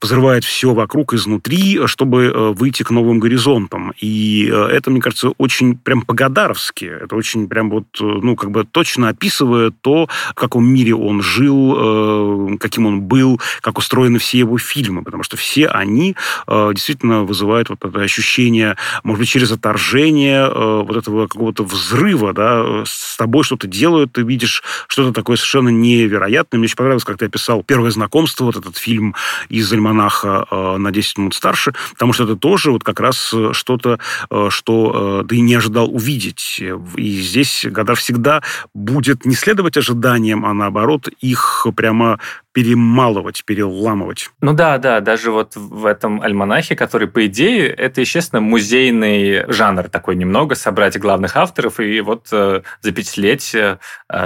[0.00, 3.92] взрывает все вокруг изнутри, чтобы э, выйти к новым горизонтам.
[4.00, 6.84] И э, это, мне кажется, очень прям по-гадаровски.
[6.84, 11.22] Это очень прям вот, э, ну, как бы точно описывает то, в каком мире он
[11.22, 15.02] жил, каким он был, как устроены все его фильмы.
[15.02, 21.26] Потому что все они действительно вызывают вот это ощущение, может быть, через отторжение вот этого
[21.26, 26.58] какого-то взрыва, да, с тобой что-то делают, ты видишь что-то такое совершенно невероятное.
[26.58, 29.14] Мне очень понравилось, как ты описал первое знакомство, вот этот фильм
[29.48, 33.50] из альманаха э, на 10 минут старше, потому что это тоже вот как раз э,
[33.52, 33.98] что-то,
[34.30, 36.62] э, что ты не ожидал увидеть.
[36.96, 38.42] И здесь Гадар всегда
[38.74, 42.18] будет не следовать ожиданиям, а наоборот их прямо
[42.54, 44.30] перемалывать, переламывать.
[44.40, 49.88] Ну да, да, даже вот в этом альманахе, который, по идее, это, естественно, музейный жанр
[49.88, 53.78] такой немного, собрать главных авторов и вот э, запечатлеть э,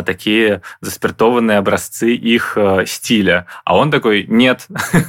[0.05, 3.47] такие заспиртованные образцы их э, стиля.
[3.65, 4.67] А он такой, нет,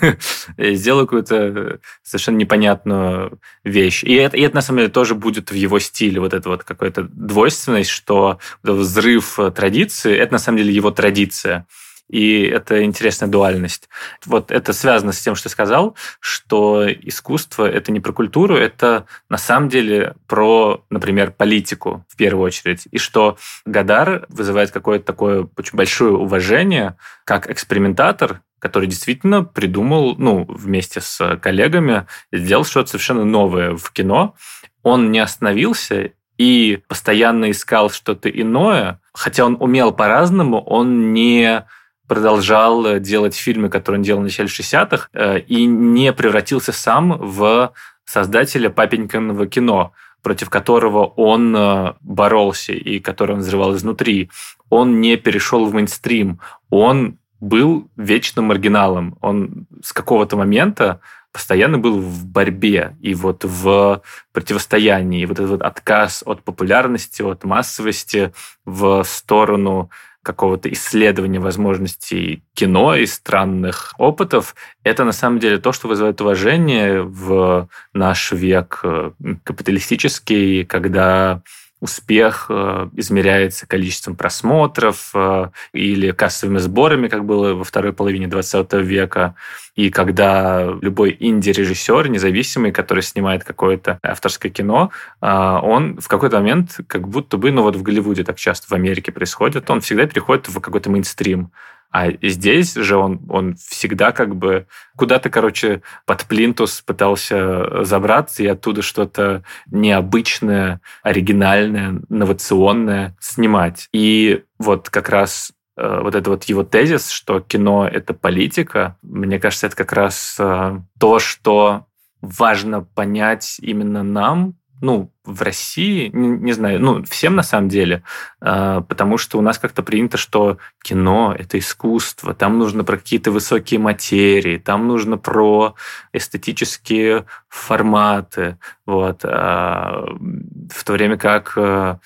[0.57, 4.01] сделаю какую-то совершенно непонятную вещь.
[4.05, 6.63] И это, и это, на самом деле, тоже будет в его стиле, вот эта вот
[6.63, 11.67] какая-то двойственность, что взрыв традиции, это, на самом деле, его традиция.
[12.09, 13.87] И это интересная дуальность.
[14.25, 19.05] Вот это связано с тем, что я сказал, что искусство– это не про культуру, это
[19.29, 22.87] на самом деле про, например, политику в первую очередь.
[22.91, 30.45] И что Гадар вызывает какое-то такое очень большое уважение как экспериментатор, который действительно придумал, ну,
[30.49, 34.35] вместе с коллегами, сделал что-то совершенно новое в кино.
[34.81, 41.65] Он не остановился и постоянно искал что-то иное, хотя он умел по-разному, он не
[42.09, 47.17] продолжал э, делать фильмы, которые он делал в начале 60-х, э, и не превратился сам
[47.17, 47.71] в
[48.03, 49.93] создателя папенькиного кино.
[50.21, 54.29] против которого он э, боролся и который он взрывал изнутри,
[54.69, 59.17] он не перешел в мейнстрим, он был вечным маргиналом.
[59.21, 60.99] Он с какого-то момента
[61.31, 64.01] постоянно был в борьбе и вот в
[64.33, 65.21] противостоянии.
[65.21, 68.33] И вот этот вот отказ от популярности, от массовости
[68.65, 69.89] в сторону
[70.29, 77.01] какого-то исследования возможностей кино и странных опытов, это на самом деле то, что вызывает уважение
[77.01, 79.11] в наш век э,
[79.43, 81.41] капиталистический, когда
[81.79, 88.73] успех э, измеряется количеством просмотров э, или кассовыми сборами, как было во второй половине 20
[88.73, 89.35] века.
[89.75, 96.79] И когда любой инди-режиссер, независимый, который снимает какое-то авторское кино, э, он в какой-то момент,
[96.87, 100.49] как будто бы, ну вот в Голливуде так часто в Америке происходит, он всегда переходит
[100.49, 101.51] в какой-то мейнстрим.
[101.91, 108.47] А здесь же он, он всегда как бы куда-то, короче, под плинтус пытался забраться и
[108.47, 113.87] оттуда что-то необычное, оригинальное, новационное снимать.
[113.91, 119.39] И вот как раз э, вот это вот его тезис, что кино— это политика, мне
[119.39, 121.85] кажется, это как раз э, то, что
[122.21, 128.03] важно понять именно нам, ну, в России, не, не знаю, ну, всем на самом деле,
[128.41, 133.31] э, потому что у нас как-то принято, что кино— это искусство, там нужно про какие-то
[133.31, 135.75] высокие материи, там нужно про
[136.13, 141.97] эстетические форматы, вот, э, в то время как э,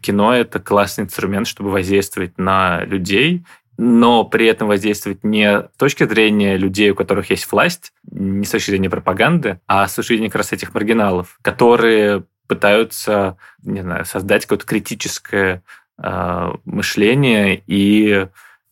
[0.00, 3.44] кино— это классный инструмент, чтобы воздействовать на людей,
[3.78, 8.50] но при этом воздействовать не с точки зрения людей, у которых есть власть, не с
[8.50, 14.04] точки зрения пропаганды, а с точки зрения как раз этих маргиналов, которые пытаются, не знаю,
[14.04, 15.62] создать какое-то критическое
[16.02, 18.28] э, мышление и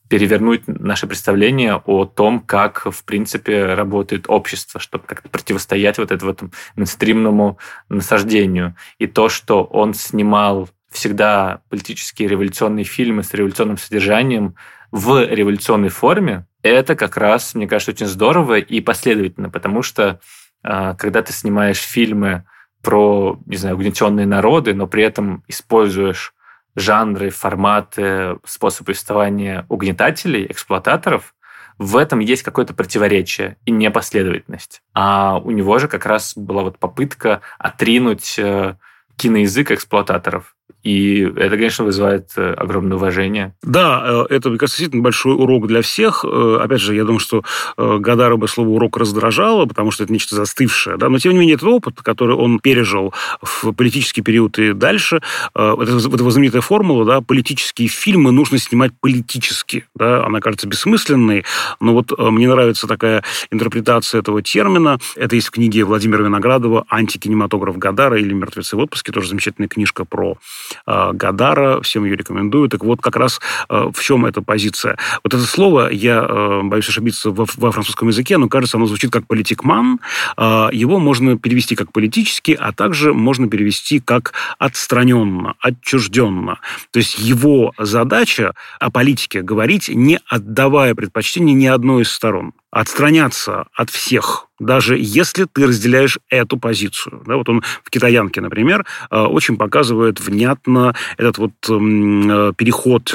[0.09, 6.33] перевернуть наше представление о том, как, в принципе, работает общество, чтобы как-то противостоять вот этому,
[6.33, 8.77] этому мейнстримному насаждению.
[8.99, 14.55] И то, что он снимал всегда политические революционные фильмы с революционным содержанием,
[14.95, 20.21] в революционной форме, это как раз, мне кажется, очень здорово и последовательно, потому что
[20.63, 22.45] а, когда ты снимаешь фильмы
[22.81, 26.33] про, не знаю, угнетенные народы, но при этом используешь
[26.77, 31.35] жанры, форматы, способы повествования угнетателей, эксплуататоров,
[31.77, 34.81] в этом есть какое-то противоречие и непоследовательность.
[34.95, 38.77] А у него же как раз была вот попытка отринуть э,
[39.17, 40.55] киноязык эксплуататоров
[40.85, 43.55] и это, конечно, вызывает э, огромное уважение.
[43.63, 46.27] Да, э, это, мне кажется, действительно большой урок для всех.
[46.29, 47.43] Э, опять же, я думаю, что
[47.79, 50.99] Гадара бы слово «урок» раздражало, потому что это нечто застывшее.
[50.99, 51.09] Да?
[51.09, 55.23] Но, тем не менее, этот опыт, который он пережил в политический период и дальше,
[55.55, 59.87] это, вот эта знаменитая формула, да, политические фильмы нужно снимать политически.
[59.95, 60.25] Да?
[60.27, 61.45] Она кажется бессмысленной,
[61.81, 64.99] но вот мне нравится такая интерпретация этого термина.
[65.17, 70.05] Это есть в книге Владимира Виноградова «Антикинематограф Гадара» или «Мертвецы в отпуске», тоже замечательная книжка
[70.05, 70.37] про
[70.87, 72.69] Гадара, всем ее рекомендую.
[72.69, 74.97] Так вот, как раз э, в чем эта позиция.
[75.23, 79.11] Вот это слово, я э, боюсь ошибиться во, во французском языке, но кажется, оно звучит
[79.11, 80.01] как политикман.
[80.37, 86.59] Его можно перевести как политически, а также можно перевести как отстраненно, отчужденно.
[86.91, 93.67] То есть его задача о политике говорить, не отдавая предпочтение ни одной из сторон отстраняться
[93.73, 97.23] от всех, даже если ты разделяешь эту позицию.
[97.27, 103.13] Да, вот он в «Китаянке», например, э, очень показывает внятно этот вот э, переход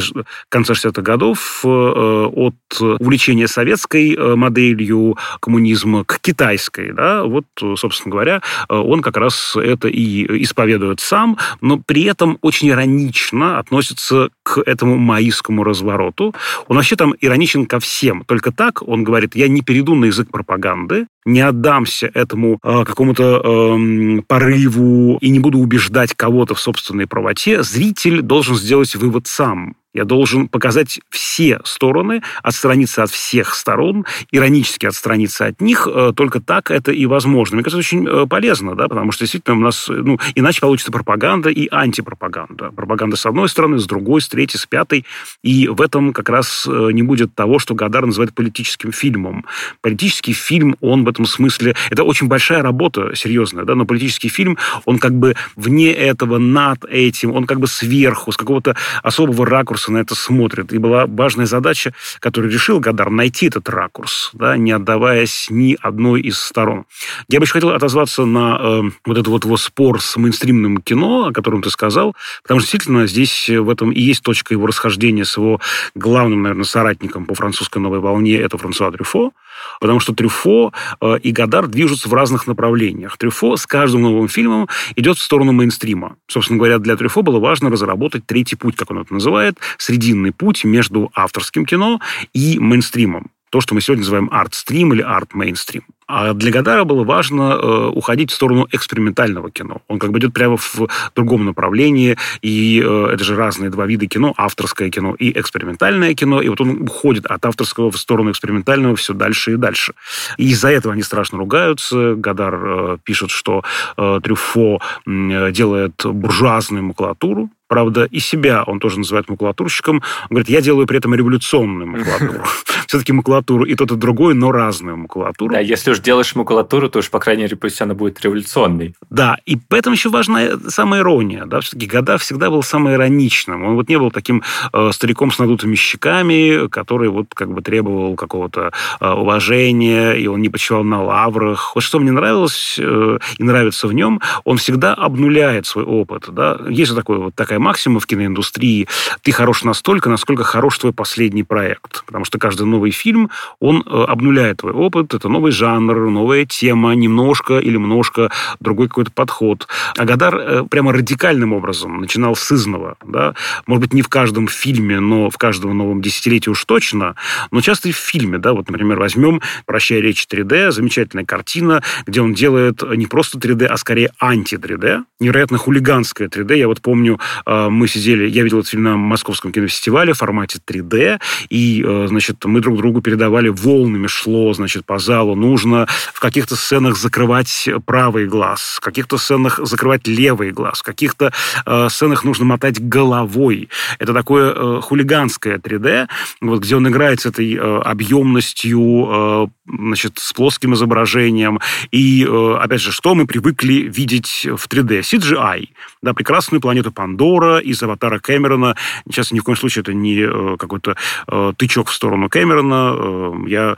[0.50, 2.56] конца 60-х годов э, от
[3.00, 6.92] увлечения советской моделью коммунизма к китайской.
[6.92, 12.70] Да, вот, собственно говоря, он как раз это и исповедует сам, но при этом очень
[12.70, 16.36] иронично относится к этому маистскому развороту.
[16.68, 18.24] Он вообще там ироничен ко всем.
[18.26, 23.42] Только так он говорит, я не перейду на язык пропаганды, не отдамся этому э, какому-то
[23.44, 29.76] э, порыву и не буду убеждать кого-то в собственной правоте, зритель должен сделать вывод сам.
[29.94, 35.88] Я должен показать все стороны, отстраниться от всех сторон, иронически отстраниться от них.
[35.92, 37.56] Э, только так это и возможно.
[37.56, 41.50] Мне кажется, очень э, полезно, да, потому что действительно у нас, ну, иначе получится пропаганда
[41.50, 42.72] и антипропаганда.
[42.72, 45.06] Пропаганда с одной стороны, с другой, с третьей, с пятой.
[45.44, 49.46] И в этом как раз э, не будет того, что Гадар называет политическим фильмом.
[49.82, 51.76] Политический фильм, он в этом смысле...
[51.90, 56.86] Это очень большая работа, серьезная, да, но политический фильм, он как бы вне этого, над
[56.86, 60.74] этим, он как бы сверху, с какого-то особого ракурса ракурса на это смотрят.
[60.74, 66.22] И была важная задача, которую решил Гадар, найти этот ракурс, да, не отдаваясь ни одной
[66.22, 66.86] из сторон.
[67.30, 71.28] Я бы еще хотел отозваться на э, вот этот вот его спор с мейнстримным кино,
[71.28, 75.26] о котором ты сказал, потому что действительно здесь в этом и есть точка его расхождения
[75.26, 75.60] с его
[75.96, 79.32] главным, наверное, соратником по французской новой волне, это Франсуа Трюфо,
[79.80, 83.18] Потому что Трюфо э, и Гадар движутся в разных направлениях.
[83.18, 86.18] Трюфо с каждым новым фильмом идет в сторону мейнстрима.
[86.28, 90.64] Собственно говоря, для Трюфо было важно разработать третий путь, как он это называет, срединный путь
[90.64, 92.00] между авторским кино
[92.34, 95.84] и мейнстримом то, что мы сегодня называем арт-стрим или арт-мейнстрим.
[96.10, 99.84] А для Гадара было важно э, уходить в сторону экспериментального кино.
[99.88, 104.08] Он как бы идет прямо в другом направлении, и э, это же разные два вида
[104.08, 108.96] кино, авторское кино и экспериментальное кино, и вот он уходит от авторского в сторону экспериментального
[108.96, 109.94] все дальше и дальше.
[110.38, 112.16] И из-за этого они страшно ругаются.
[112.16, 113.64] Гадар э, пишет, что
[113.96, 119.98] э, Трюфо э, делает буржуазную макулатуру, Правда, и себя он тоже называет макулатурщиком.
[119.98, 122.44] Он говорит, я делаю при этом революционную макулатуру.
[122.88, 125.54] Все-таки макулатуру и тот, и другой, но разную макулатуру.
[125.54, 128.96] Да, если уж делаешь макулатуру, то уж, по крайней мере, пусть она будет революционной.
[129.10, 131.46] Да, и поэтому еще важна самая ирония.
[131.46, 131.60] Да?
[131.62, 133.64] Все-таки Года всегда был самым ироничным.
[133.64, 134.44] Он вот не был таким
[134.74, 140.42] э, стариком с надутыми щеками, который вот как бы требовал какого-то э, уважения, и он
[140.42, 141.74] не почивал на лаврах.
[141.76, 146.26] Вот что мне нравилось э, и нравится в нем, он всегда обнуляет свой опыт.
[146.30, 146.60] Да?
[146.70, 148.88] Есть такой, вот такая максима в киноиндустрии.
[149.22, 152.06] Ты хорош настолько, насколько хорош твой последний проект.
[152.06, 153.30] Потому что каждый новый фильм,
[153.60, 155.14] он э, обнуляет твой опыт.
[155.14, 159.68] Это новый жанр, новая тема, немножко или немножко другой какой-то подход.
[159.98, 162.98] Агадар э, прямо радикальным образом начинал с изного.
[163.06, 163.36] Да?
[163.68, 167.16] Может быть, не в каждом фильме, но в каждом новом десятилетии уж точно,
[167.52, 168.38] но часто и в фильме.
[168.38, 168.54] Да?
[168.54, 173.78] Вот, например, возьмем «Прощай, речь 3D», замечательная картина, где он делает не просто 3D, а
[173.78, 175.04] скорее анти-3D.
[175.20, 176.58] Невероятно хулиганское 3D.
[176.58, 180.60] Я вот помню Э, мы сидели, я видел этот фильм на Московском кинофестивале в формате
[180.66, 181.20] 3D,
[181.50, 185.36] и, э, значит, мы друг другу передавали волнами шло, значит, по залу.
[185.36, 191.34] Нужно в каких-то сценах закрывать правый глаз, в каких-то сценах закрывать левый глаз, в каких-то
[191.66, 193.70] э, сценах нужно мотать головой.
[194.00, 196.08] Это такое хулиганское 3D,
[196.42, 201.60] вот, где он играет с этой объемностью, значит, с плоским изображением.
[201.92, 202.28] И,
[202.60, 205.02] опять же, что мы привыкли видеть в 3D?
[205.02, 205.70] CGI.
[206.02, 208.76] Да, прекрасную планету Пандора из «Аватара» Кэмерона.
[209.08, 210.96] Сейчас ни в коем случае это не э, какой-то
[211.28, 212.94] э, тычок в сторону Кэмерона.
[212.96, 213.76] Э, я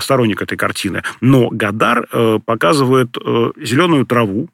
[0.00, 1.02] сторонник этой картины.
[1.50, 2.06] Гадар
[2.44, 3.16] показывает
[3.56, 4.48] зеленую траву,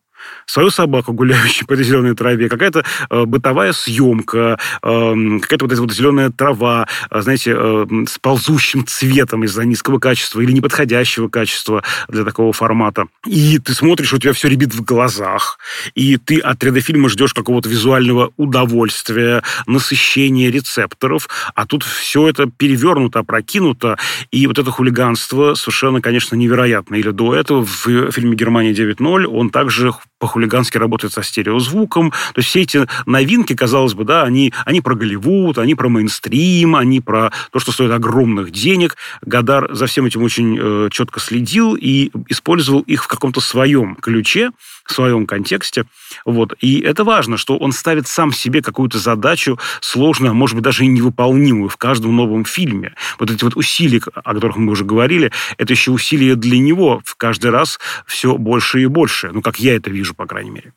[0.47, 5.81] свою собаку, гуляющую по этой зеленой траве, какая-то э, бытовая съемка, э, какая-то вот эта
[5.83, 11.83] вот зеленая трава, э, знаете, э, с ползущим цветом из-за низкого качества или неподходящего качества
[12.09, 13.07] для такого формата.
[13.27, 15.59] И ты смотришь, у тебя все ребит в глазах,
[15.95, 23.21] и ты от 3D-фильма ждешь какого-то визуального удовольствия, насыщения рецепторов, а тут все это перевернуто,
[23.21, 23.97] опрокинуто,
[24.31, 26.97] и вот это хулиганство совершенно, конечно, невероятно.
[26.97, 32.11] Или до этого в фильме «Германия 9.0» он также по-хулигански работает со стереозвуком.
[32.11, 36.77] То есть все эти новинки, казалось бы, да, они, они про Голливуд, они про мейнстрим,
[36.77, 38.97] они про то, что стоит огромных денег.
[39.23, 44.51] Гадар за всем этим очень э, четко следил и использовал их в каком-то своем ключе,
[44.85, 45.85] в своем контексте.
[46.25, 46.55] Вот.
[46.61, 50.85] И это важно, что он ставит сам себе какую-то задачу сложную, а может быть, даже
[50.85, 52.95] и невыполнимую в каждом новом фильме.
[53.19, 57.17] Вот эти вот усилия, о которых мы уже говорили, это еще усилия для него в
[57.17, 59.31] каждый раз все больше и больше.
[59.33, 60.73] Ну, как я это вижу, по крайней мере.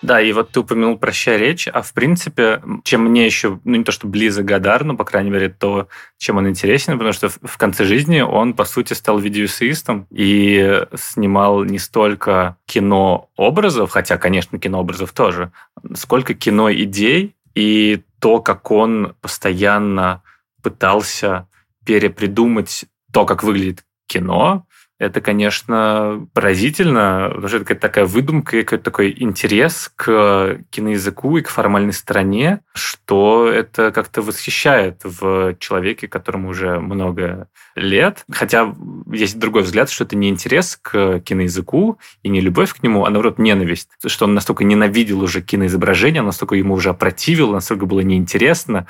[0.00, 3.84] Да, и вот ты упомянул «Прощай, речь», а в принципе, чем мне еще, ну не
[3.84, 5.88] то что близок Гадар, но, по крайней мере, то,
[6.18, 11.64] чем он интересен, потому что в конце жизни он, по сути, стал видеоэссеистом и снимал
[11.64, 15.50] не столько кино образов, хотя, конечно, кино образов тоже,
[15.94, 20.22] сколько кино идей и то, как он постоянно
[20.62, 21.48] пытался
[21.84, 24.66] перепридумать то, как выглядит кино,
[24.98, 31.36] это, конечно, поразительно, потому что это какая-то такая выдумка и какой-то такой интерес к киноязыку
[31.36, 38.24] и к формальной стороне, что это как-то восхищает в человеке, которому уже много лет.
[38.30, 38.74] Хотя
[39.10, 43.10] есть другой взгляд, что это не интерес к киноязыку и не любовь к нему, а
[43.10, 43.88] наоборот ненависть.
[44.06, 48.86] Что он настолько ненавидел уже киноизображение, настолько ему уже опротивил, настолько было неинтересно,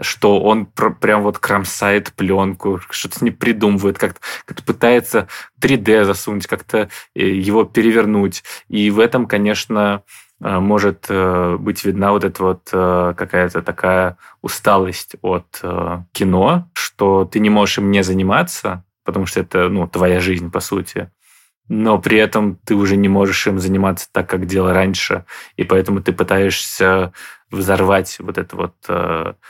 [0.00, 5.28] что он прям вот кромсает пленку, что-то с ней придумывает, как-то как пытается
[5.60, 8.42] 3D засунуть, как-то э, его перевернуть.
[8.68, 10.02] И в этом, конечно,
[10.40, 15.62] э, может э, быть видна вот эта вот какая-то такая усталость от
[16.12, 20.60] кино, что ты не можешь им не заниматься, потому что это ну, твоя жизнь, по
[20.60, 21.10] сути.
[21.68, 25.24] Но при этом ты уже не можешь им заниматься так, как делал раньше,
[25.56, 27.12] и поэтому ты пытаешься
[27.50, 29.44] взорвать вот это вот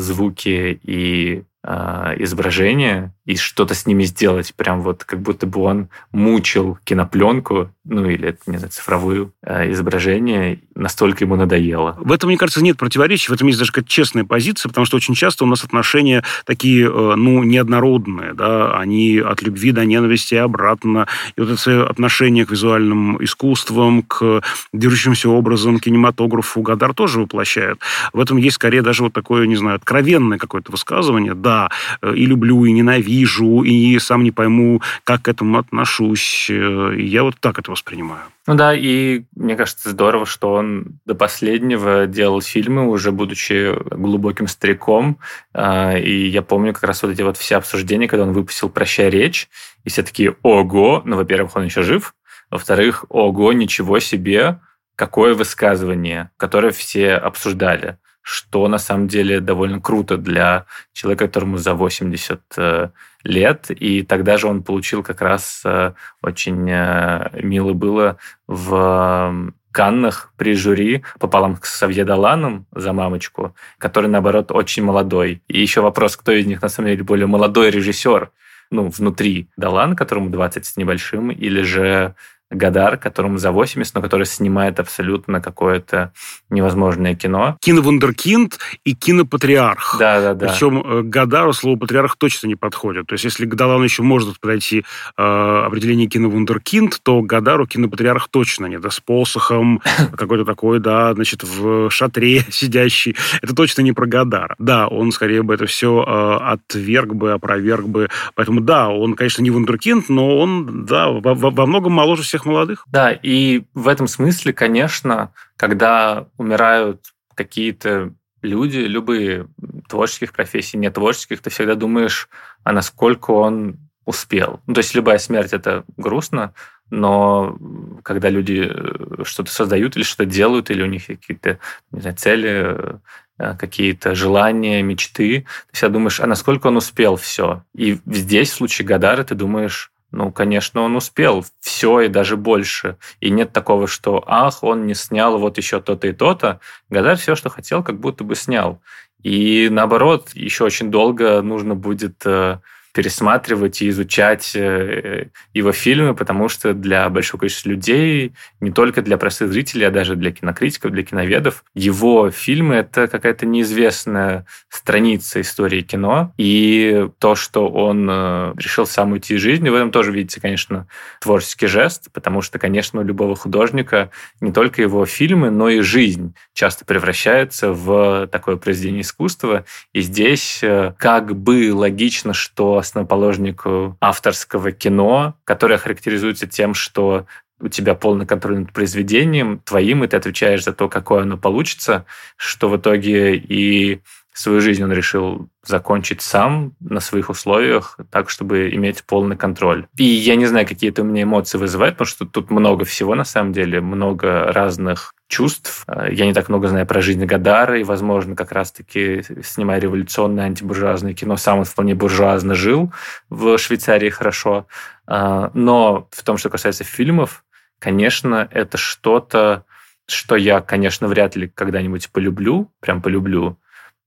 [0.00, 6.78] звуки и изображения, и что-то с ними сделать, прям вот как будто бы он мучил
[6.84, 11.96] кинопленку, ну или, не знаю, цифровую э, изображение, настолько ему надоело.
[12.00, 14.96] В этом, мне кажется, нет противоречий, в этом есть даже какая-то честная позиция, потому что
[14.96, 20.34] очень часто у нас отношения такие, э, ну, неоднородные, да, они от любви до ненависти
[20.34, 27.20] и обратно, и вот эти отношения к визуальным искусствам, к движущимся образом, кинематографу Гадар тоже
[27.20, 27.80] воплощает.
[28.12, 31.70] В этом есть скорее даже вот такое, не знаю, откровенное какое-то высказывание, да,
[32.02, 33.15] э, и люблю, и ненавижу,
[33.62, 36.48] и сам не пойму, как к этому отношусь.
[36.50, 38.24] Э, я вот так это воспринимаю.
[38.46, 44.46] Ну да, и мне кажется здорово, что он до последнего делал фильмы, уже будучи глубоким
[44.46, 45.18] стариком.
[45.52, 49.10] А, и я помню как раз вот эти вот все обсуждения, когда он выпустил «Прощай,
[49.10, 49.48] речь»,
[49.84, 52.14] и все такие «Ого!» Ну, во-первых, он еще жив,
[52.50, 54.60] во-вторых, «Ого, ничего себе!»
[54.96, 61.74] Какое высказывание, которое все обсуждали что на самом деле довольно круто для человека, которому за
[61.74, 62.88] 80 э,
[63.22, 63.66] лет.
[63.70, 68.16] И тогда же он получил как раз э, очень э, мило было
[68.48, 75.40] в Каннах при жюри пополам с Савье Даланом за мамочку, который, наоборот, очень молодой.
[75.46, 78.32] И еще вопрос, кто из них, на самом деле, более молодой режиссер,
[78.72, 82.16] ну, внутри Далан, которому 20 с небольшим, или же
[82.50, 86.12] Гадар, которому за 80, но который снимает абсолютно какое-то
[86.48, 87.56] невозможное кино.
[87.60, 89.96] Киновундеркинд и кинопатриарх.
[89.98, 90.48] Да, да, да.
[90.48, 93.06] Причем э, Гадару слово патриарх точно не подходит.
[93.06, 94.84] То есть, если к Далану еще может подойти
[95.16, 98.78] э, определение киновундеркинд, то Гадару кинопатриарх точно не.
[98.78, 99.82] Да, с посохом,
[100.16, 103.16] какой-то такой, да, значит, в шатре сидящий.
[103.42, 104.54] Это точно не про Гадара.
[104.60, 108.08] Да, он скорее бы это все э, отверг бы, опроверг бы.
[108.36, 112.46] Поэтому, да, он, конечно, не вундеркинд, но он, да, во, во многом моложе всех всех
[112.46, 112.84] молодых.
[112.90, 117.00] Да, и в этом смысле, конечно, когда умирают
[117.34, 118.12] какие-то
[118.42, 119.48] люди, любые
[119.88, 122.28] творческих профессий, не творческих, ты всегда думаешь,
[122.64, 124.60] а насколько он успел.
[124.66, 126.52] Ну, то есть любая смерть это грустно,
[126.90, 127.58] но
[128.04, 131.58] когда люди э, что-то создают или что-то делают, или у них какие-то
[131.90, 133.00] знаю, цели,
[133.38, 137.64] э, какие-то желания, мечты, ты всегда думаешь, а насколько он успел все.
[137.74, 142.96] И здесь, в случае Гадара, ты думаешь, ну, конечно, он успел все и даже больше.
[143.20, 146.60] И нет такого, что, ах, он не снял вот еще то-то и то-то.
[146.88, 148.80] Гадар все, что хотел, как будто бы снял.
[149.22, 152.60] И наоборот, еще очень долго нужно будет э,
[152.96, 159.18] пересматривать и изучать э, его фильмы, потому что для большого количества людей, не только для
[159.18, 165.82] простых зрителей, а даже для кинокритиков, для киноведов, его фильмы— это какая-то неизвестная страница истории
[165.82, 166.32] кино.
[166.38, 170.88] И то, что он э, решил сам уйти из жизни, в этом тоже, видите, конечно,
[171.20, 176.34] творческий жест, потому что, конечно, у любого художника не только его фильмы, но и жизнь
[176.54, 179.66] часто превращается в такое произведение искусства.
[179.92, 187.26] И здесь э, как бы логично, что основоположнику авторского кино, которое характеризуется тем, что
[187.60, 192.04] у тебя полный контроль над произведением твоим, и ты отвечаешь за то, какое оно получится,
[192.36, 194.00] что в итоге и
[194.32, 199.86] свою жизнь он решил закончить сам на своих условиях, так, чтобы иметь полный контроль.
[199.96, 203.14] И я не знаю, какие это у меня эмоции вызывает, потому что тут много всего
[203.14, 205.84] на самом деле, много разных чувств.
[206.10, 211.14] Я не так много знаю про жизнь Гадара, и, возможно, как раз-таки, снимая революционное антибуржуазное
[211.14, 212.92] кино, сам он вполне буржуазно жил
[213.28, 214.66] в Швейцарии хорошо.
[215.06, 217.44] А, но в том, что касается фильмов,
[217.78, 219.64] конечно, это что-то,
[220.06, 223.58] что я, конечно, вряд ли когда-нибудь полюблю, прям полюблю,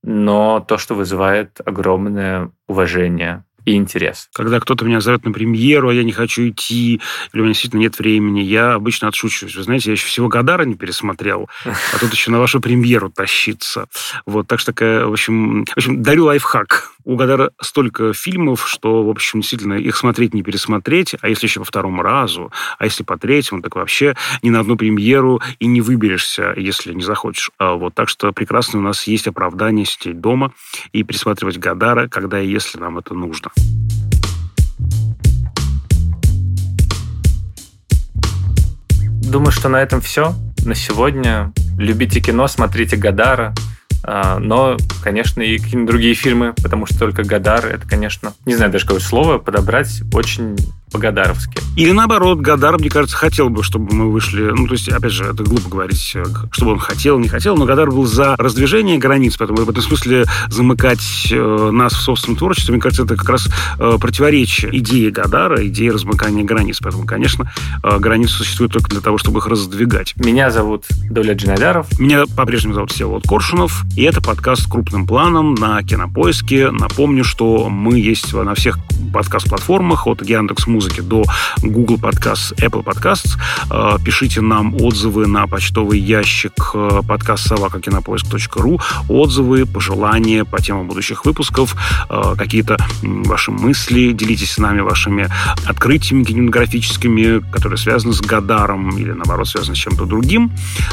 [0.02, 4.28] но то, что вызывает огромное уважение и интерес.
[4.32, 7.00] Когда кто-то меня зовет на премьеру, а я не хочу идти,
[7.32, 9.56] или у меня действительно нет времени, я обычно отшучиваюсь.
[9.56, 13.86] Вы знаете, я еще всего Гадара не пересмотрел, а тут еще на вашу премьеру тащиться.
[14.26, 16.92] Вот, так что такая, в общем, в общем, дарю лайфхак.
[17.04, 21.60] У Гадара столько фильмов, что, в общем, действительно, их смотреть не пересмотреть, а если еще
[21.60, 25.80] по второму разу, а если по третьему, так вообще ни на одну премьеру и не
[25.80, 27.50] выберешься, если не захочешь.
[27.58, 30.52] А вот, так что прекрасно у нас есть оправдание сидеть дома
[30.92, 33.50] и пересматривать Гадара, когда и если нам это нужно.
[39.22, 40.34] Думаю, что на этом все
[40.64, 41.52] на сегодня.
[41.78, 43.54] Любите кино, смотрите Гадара.
[44.02, 48.72] А, но, конечно, и какие-нибудь другие фильмы, потому что только Гадар, это, конечно, не знаю
[48.72, 50.56] даже какое слово подобрать, очень
[50.90, 51.60] по-гадаровски.
[51.76, 54.50] Или наоборот, Гадар, мне кажется, хотел бы, чтобы мы вышли...
[54.50, 57.64] Ну, то есть, опять же, это глупо говорить, э, чтобы он хотел, не хотел, но
[57.64, 62.72] Гадар был за раздвижение границ, поэтому в этом смысле замыкать э, нас в собственном творчестве,
[62.72, 66.78] мне кажется, это как раз э, противоречие идеи Гадара, идеи размыкания границ.
[66.82, 70.14] Поэтому, конечно, границы существуют только для того, чтобы их раздвигать.
[70.16, 71.98] Меня зовут Доля Джинадаров.
[71.98, 76.70] Меня по-прежнему зовут Всеволод Коршунов, и это подкаст крупным планом на Кинопоиске.
[76.70, 78.78] Напомню, что мы есть на всех
[79.12, 81.24] подкаст-платформах, от Яндекс Музыки до
[81.60, 83.38] Google Podcasts, Apple Podcasts.
[83.70, 91.26] Э, пишите нам отзывы на почтовый ящик э, подкаст собакакинопоиск.ру, отзывы, пожелания по темам будущих
[91.26, 91.76] выпусков,
[92.08, 95.28] э, какие-то ваши мысли, делитесь с нами вашими
[95.66, 100.50] открытиями кинематографическими, которые связаны с Гадаром или, наоборот, связаны с чем-то другим.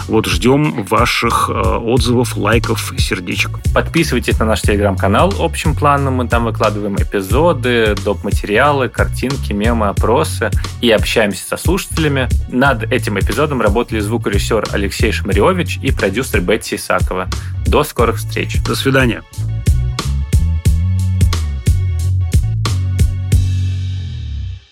[0.10, 3.52] Вот ждем ваших отзывов, лайков, сердечек.
[3.74, 6.16] Подписывайтесь на наш телеграм-канал общим планом.
[6.16, 8.26] Мы там выкладываем эпизоды, доп.
[8.26, 10.50] материалы, картинки, мемы, опросы
[10.82, 12.28] и общаемся со слушателями.
[12.50, 17.28] Над этим эпизодом работали звукорежиссер Алексей Шмариович и продюсер Бетти Исакова.
[17.66, 18.62] До скорых встреч.
[18.64, 19.24] До свидания.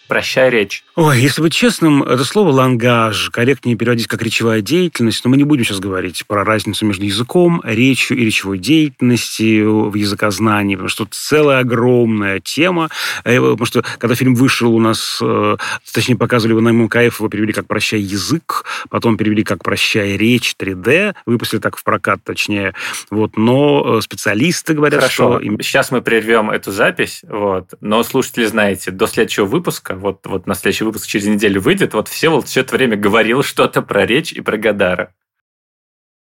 [0.07, 0.83] Прощай, речь.
[0.95, 5.43] Ой, если быть честным, это слово «лангаж» корректнее переводить как «речевая деятельность», но мы не
[5.43, 11.07] будем сейчас говорить про разницу между языком, речью и речевой деятельностью в языкознании, потому что
[11.09, 12.89] целая огромная тема.
[13.23, 15.57] Э, потому что когда фильм вышел у нас, э,
[15.91, 20.55] точнее, показывали его на МКФ, его перевели как «Прощай язык», потом перевели как «Прощай речь
[20.57, 22.75] 3D», выпустили так в прокат, точнее.
[23.09, 23.37] Вот.
[23.37, 25.39] Но э, специалисты говорят, Хорошо.
[25.39, 25.63] что...
[25.63, 27.73] Сейчас мы прервем эту запись, вот.
[27.81, 32.07] но слушатели, знаете, до следующего выпуска вот, вот на следующий выпуск через неделю выйдет, вот
[32.07, 35.13] все вот все это время говорил что-то про речь и про Гадара.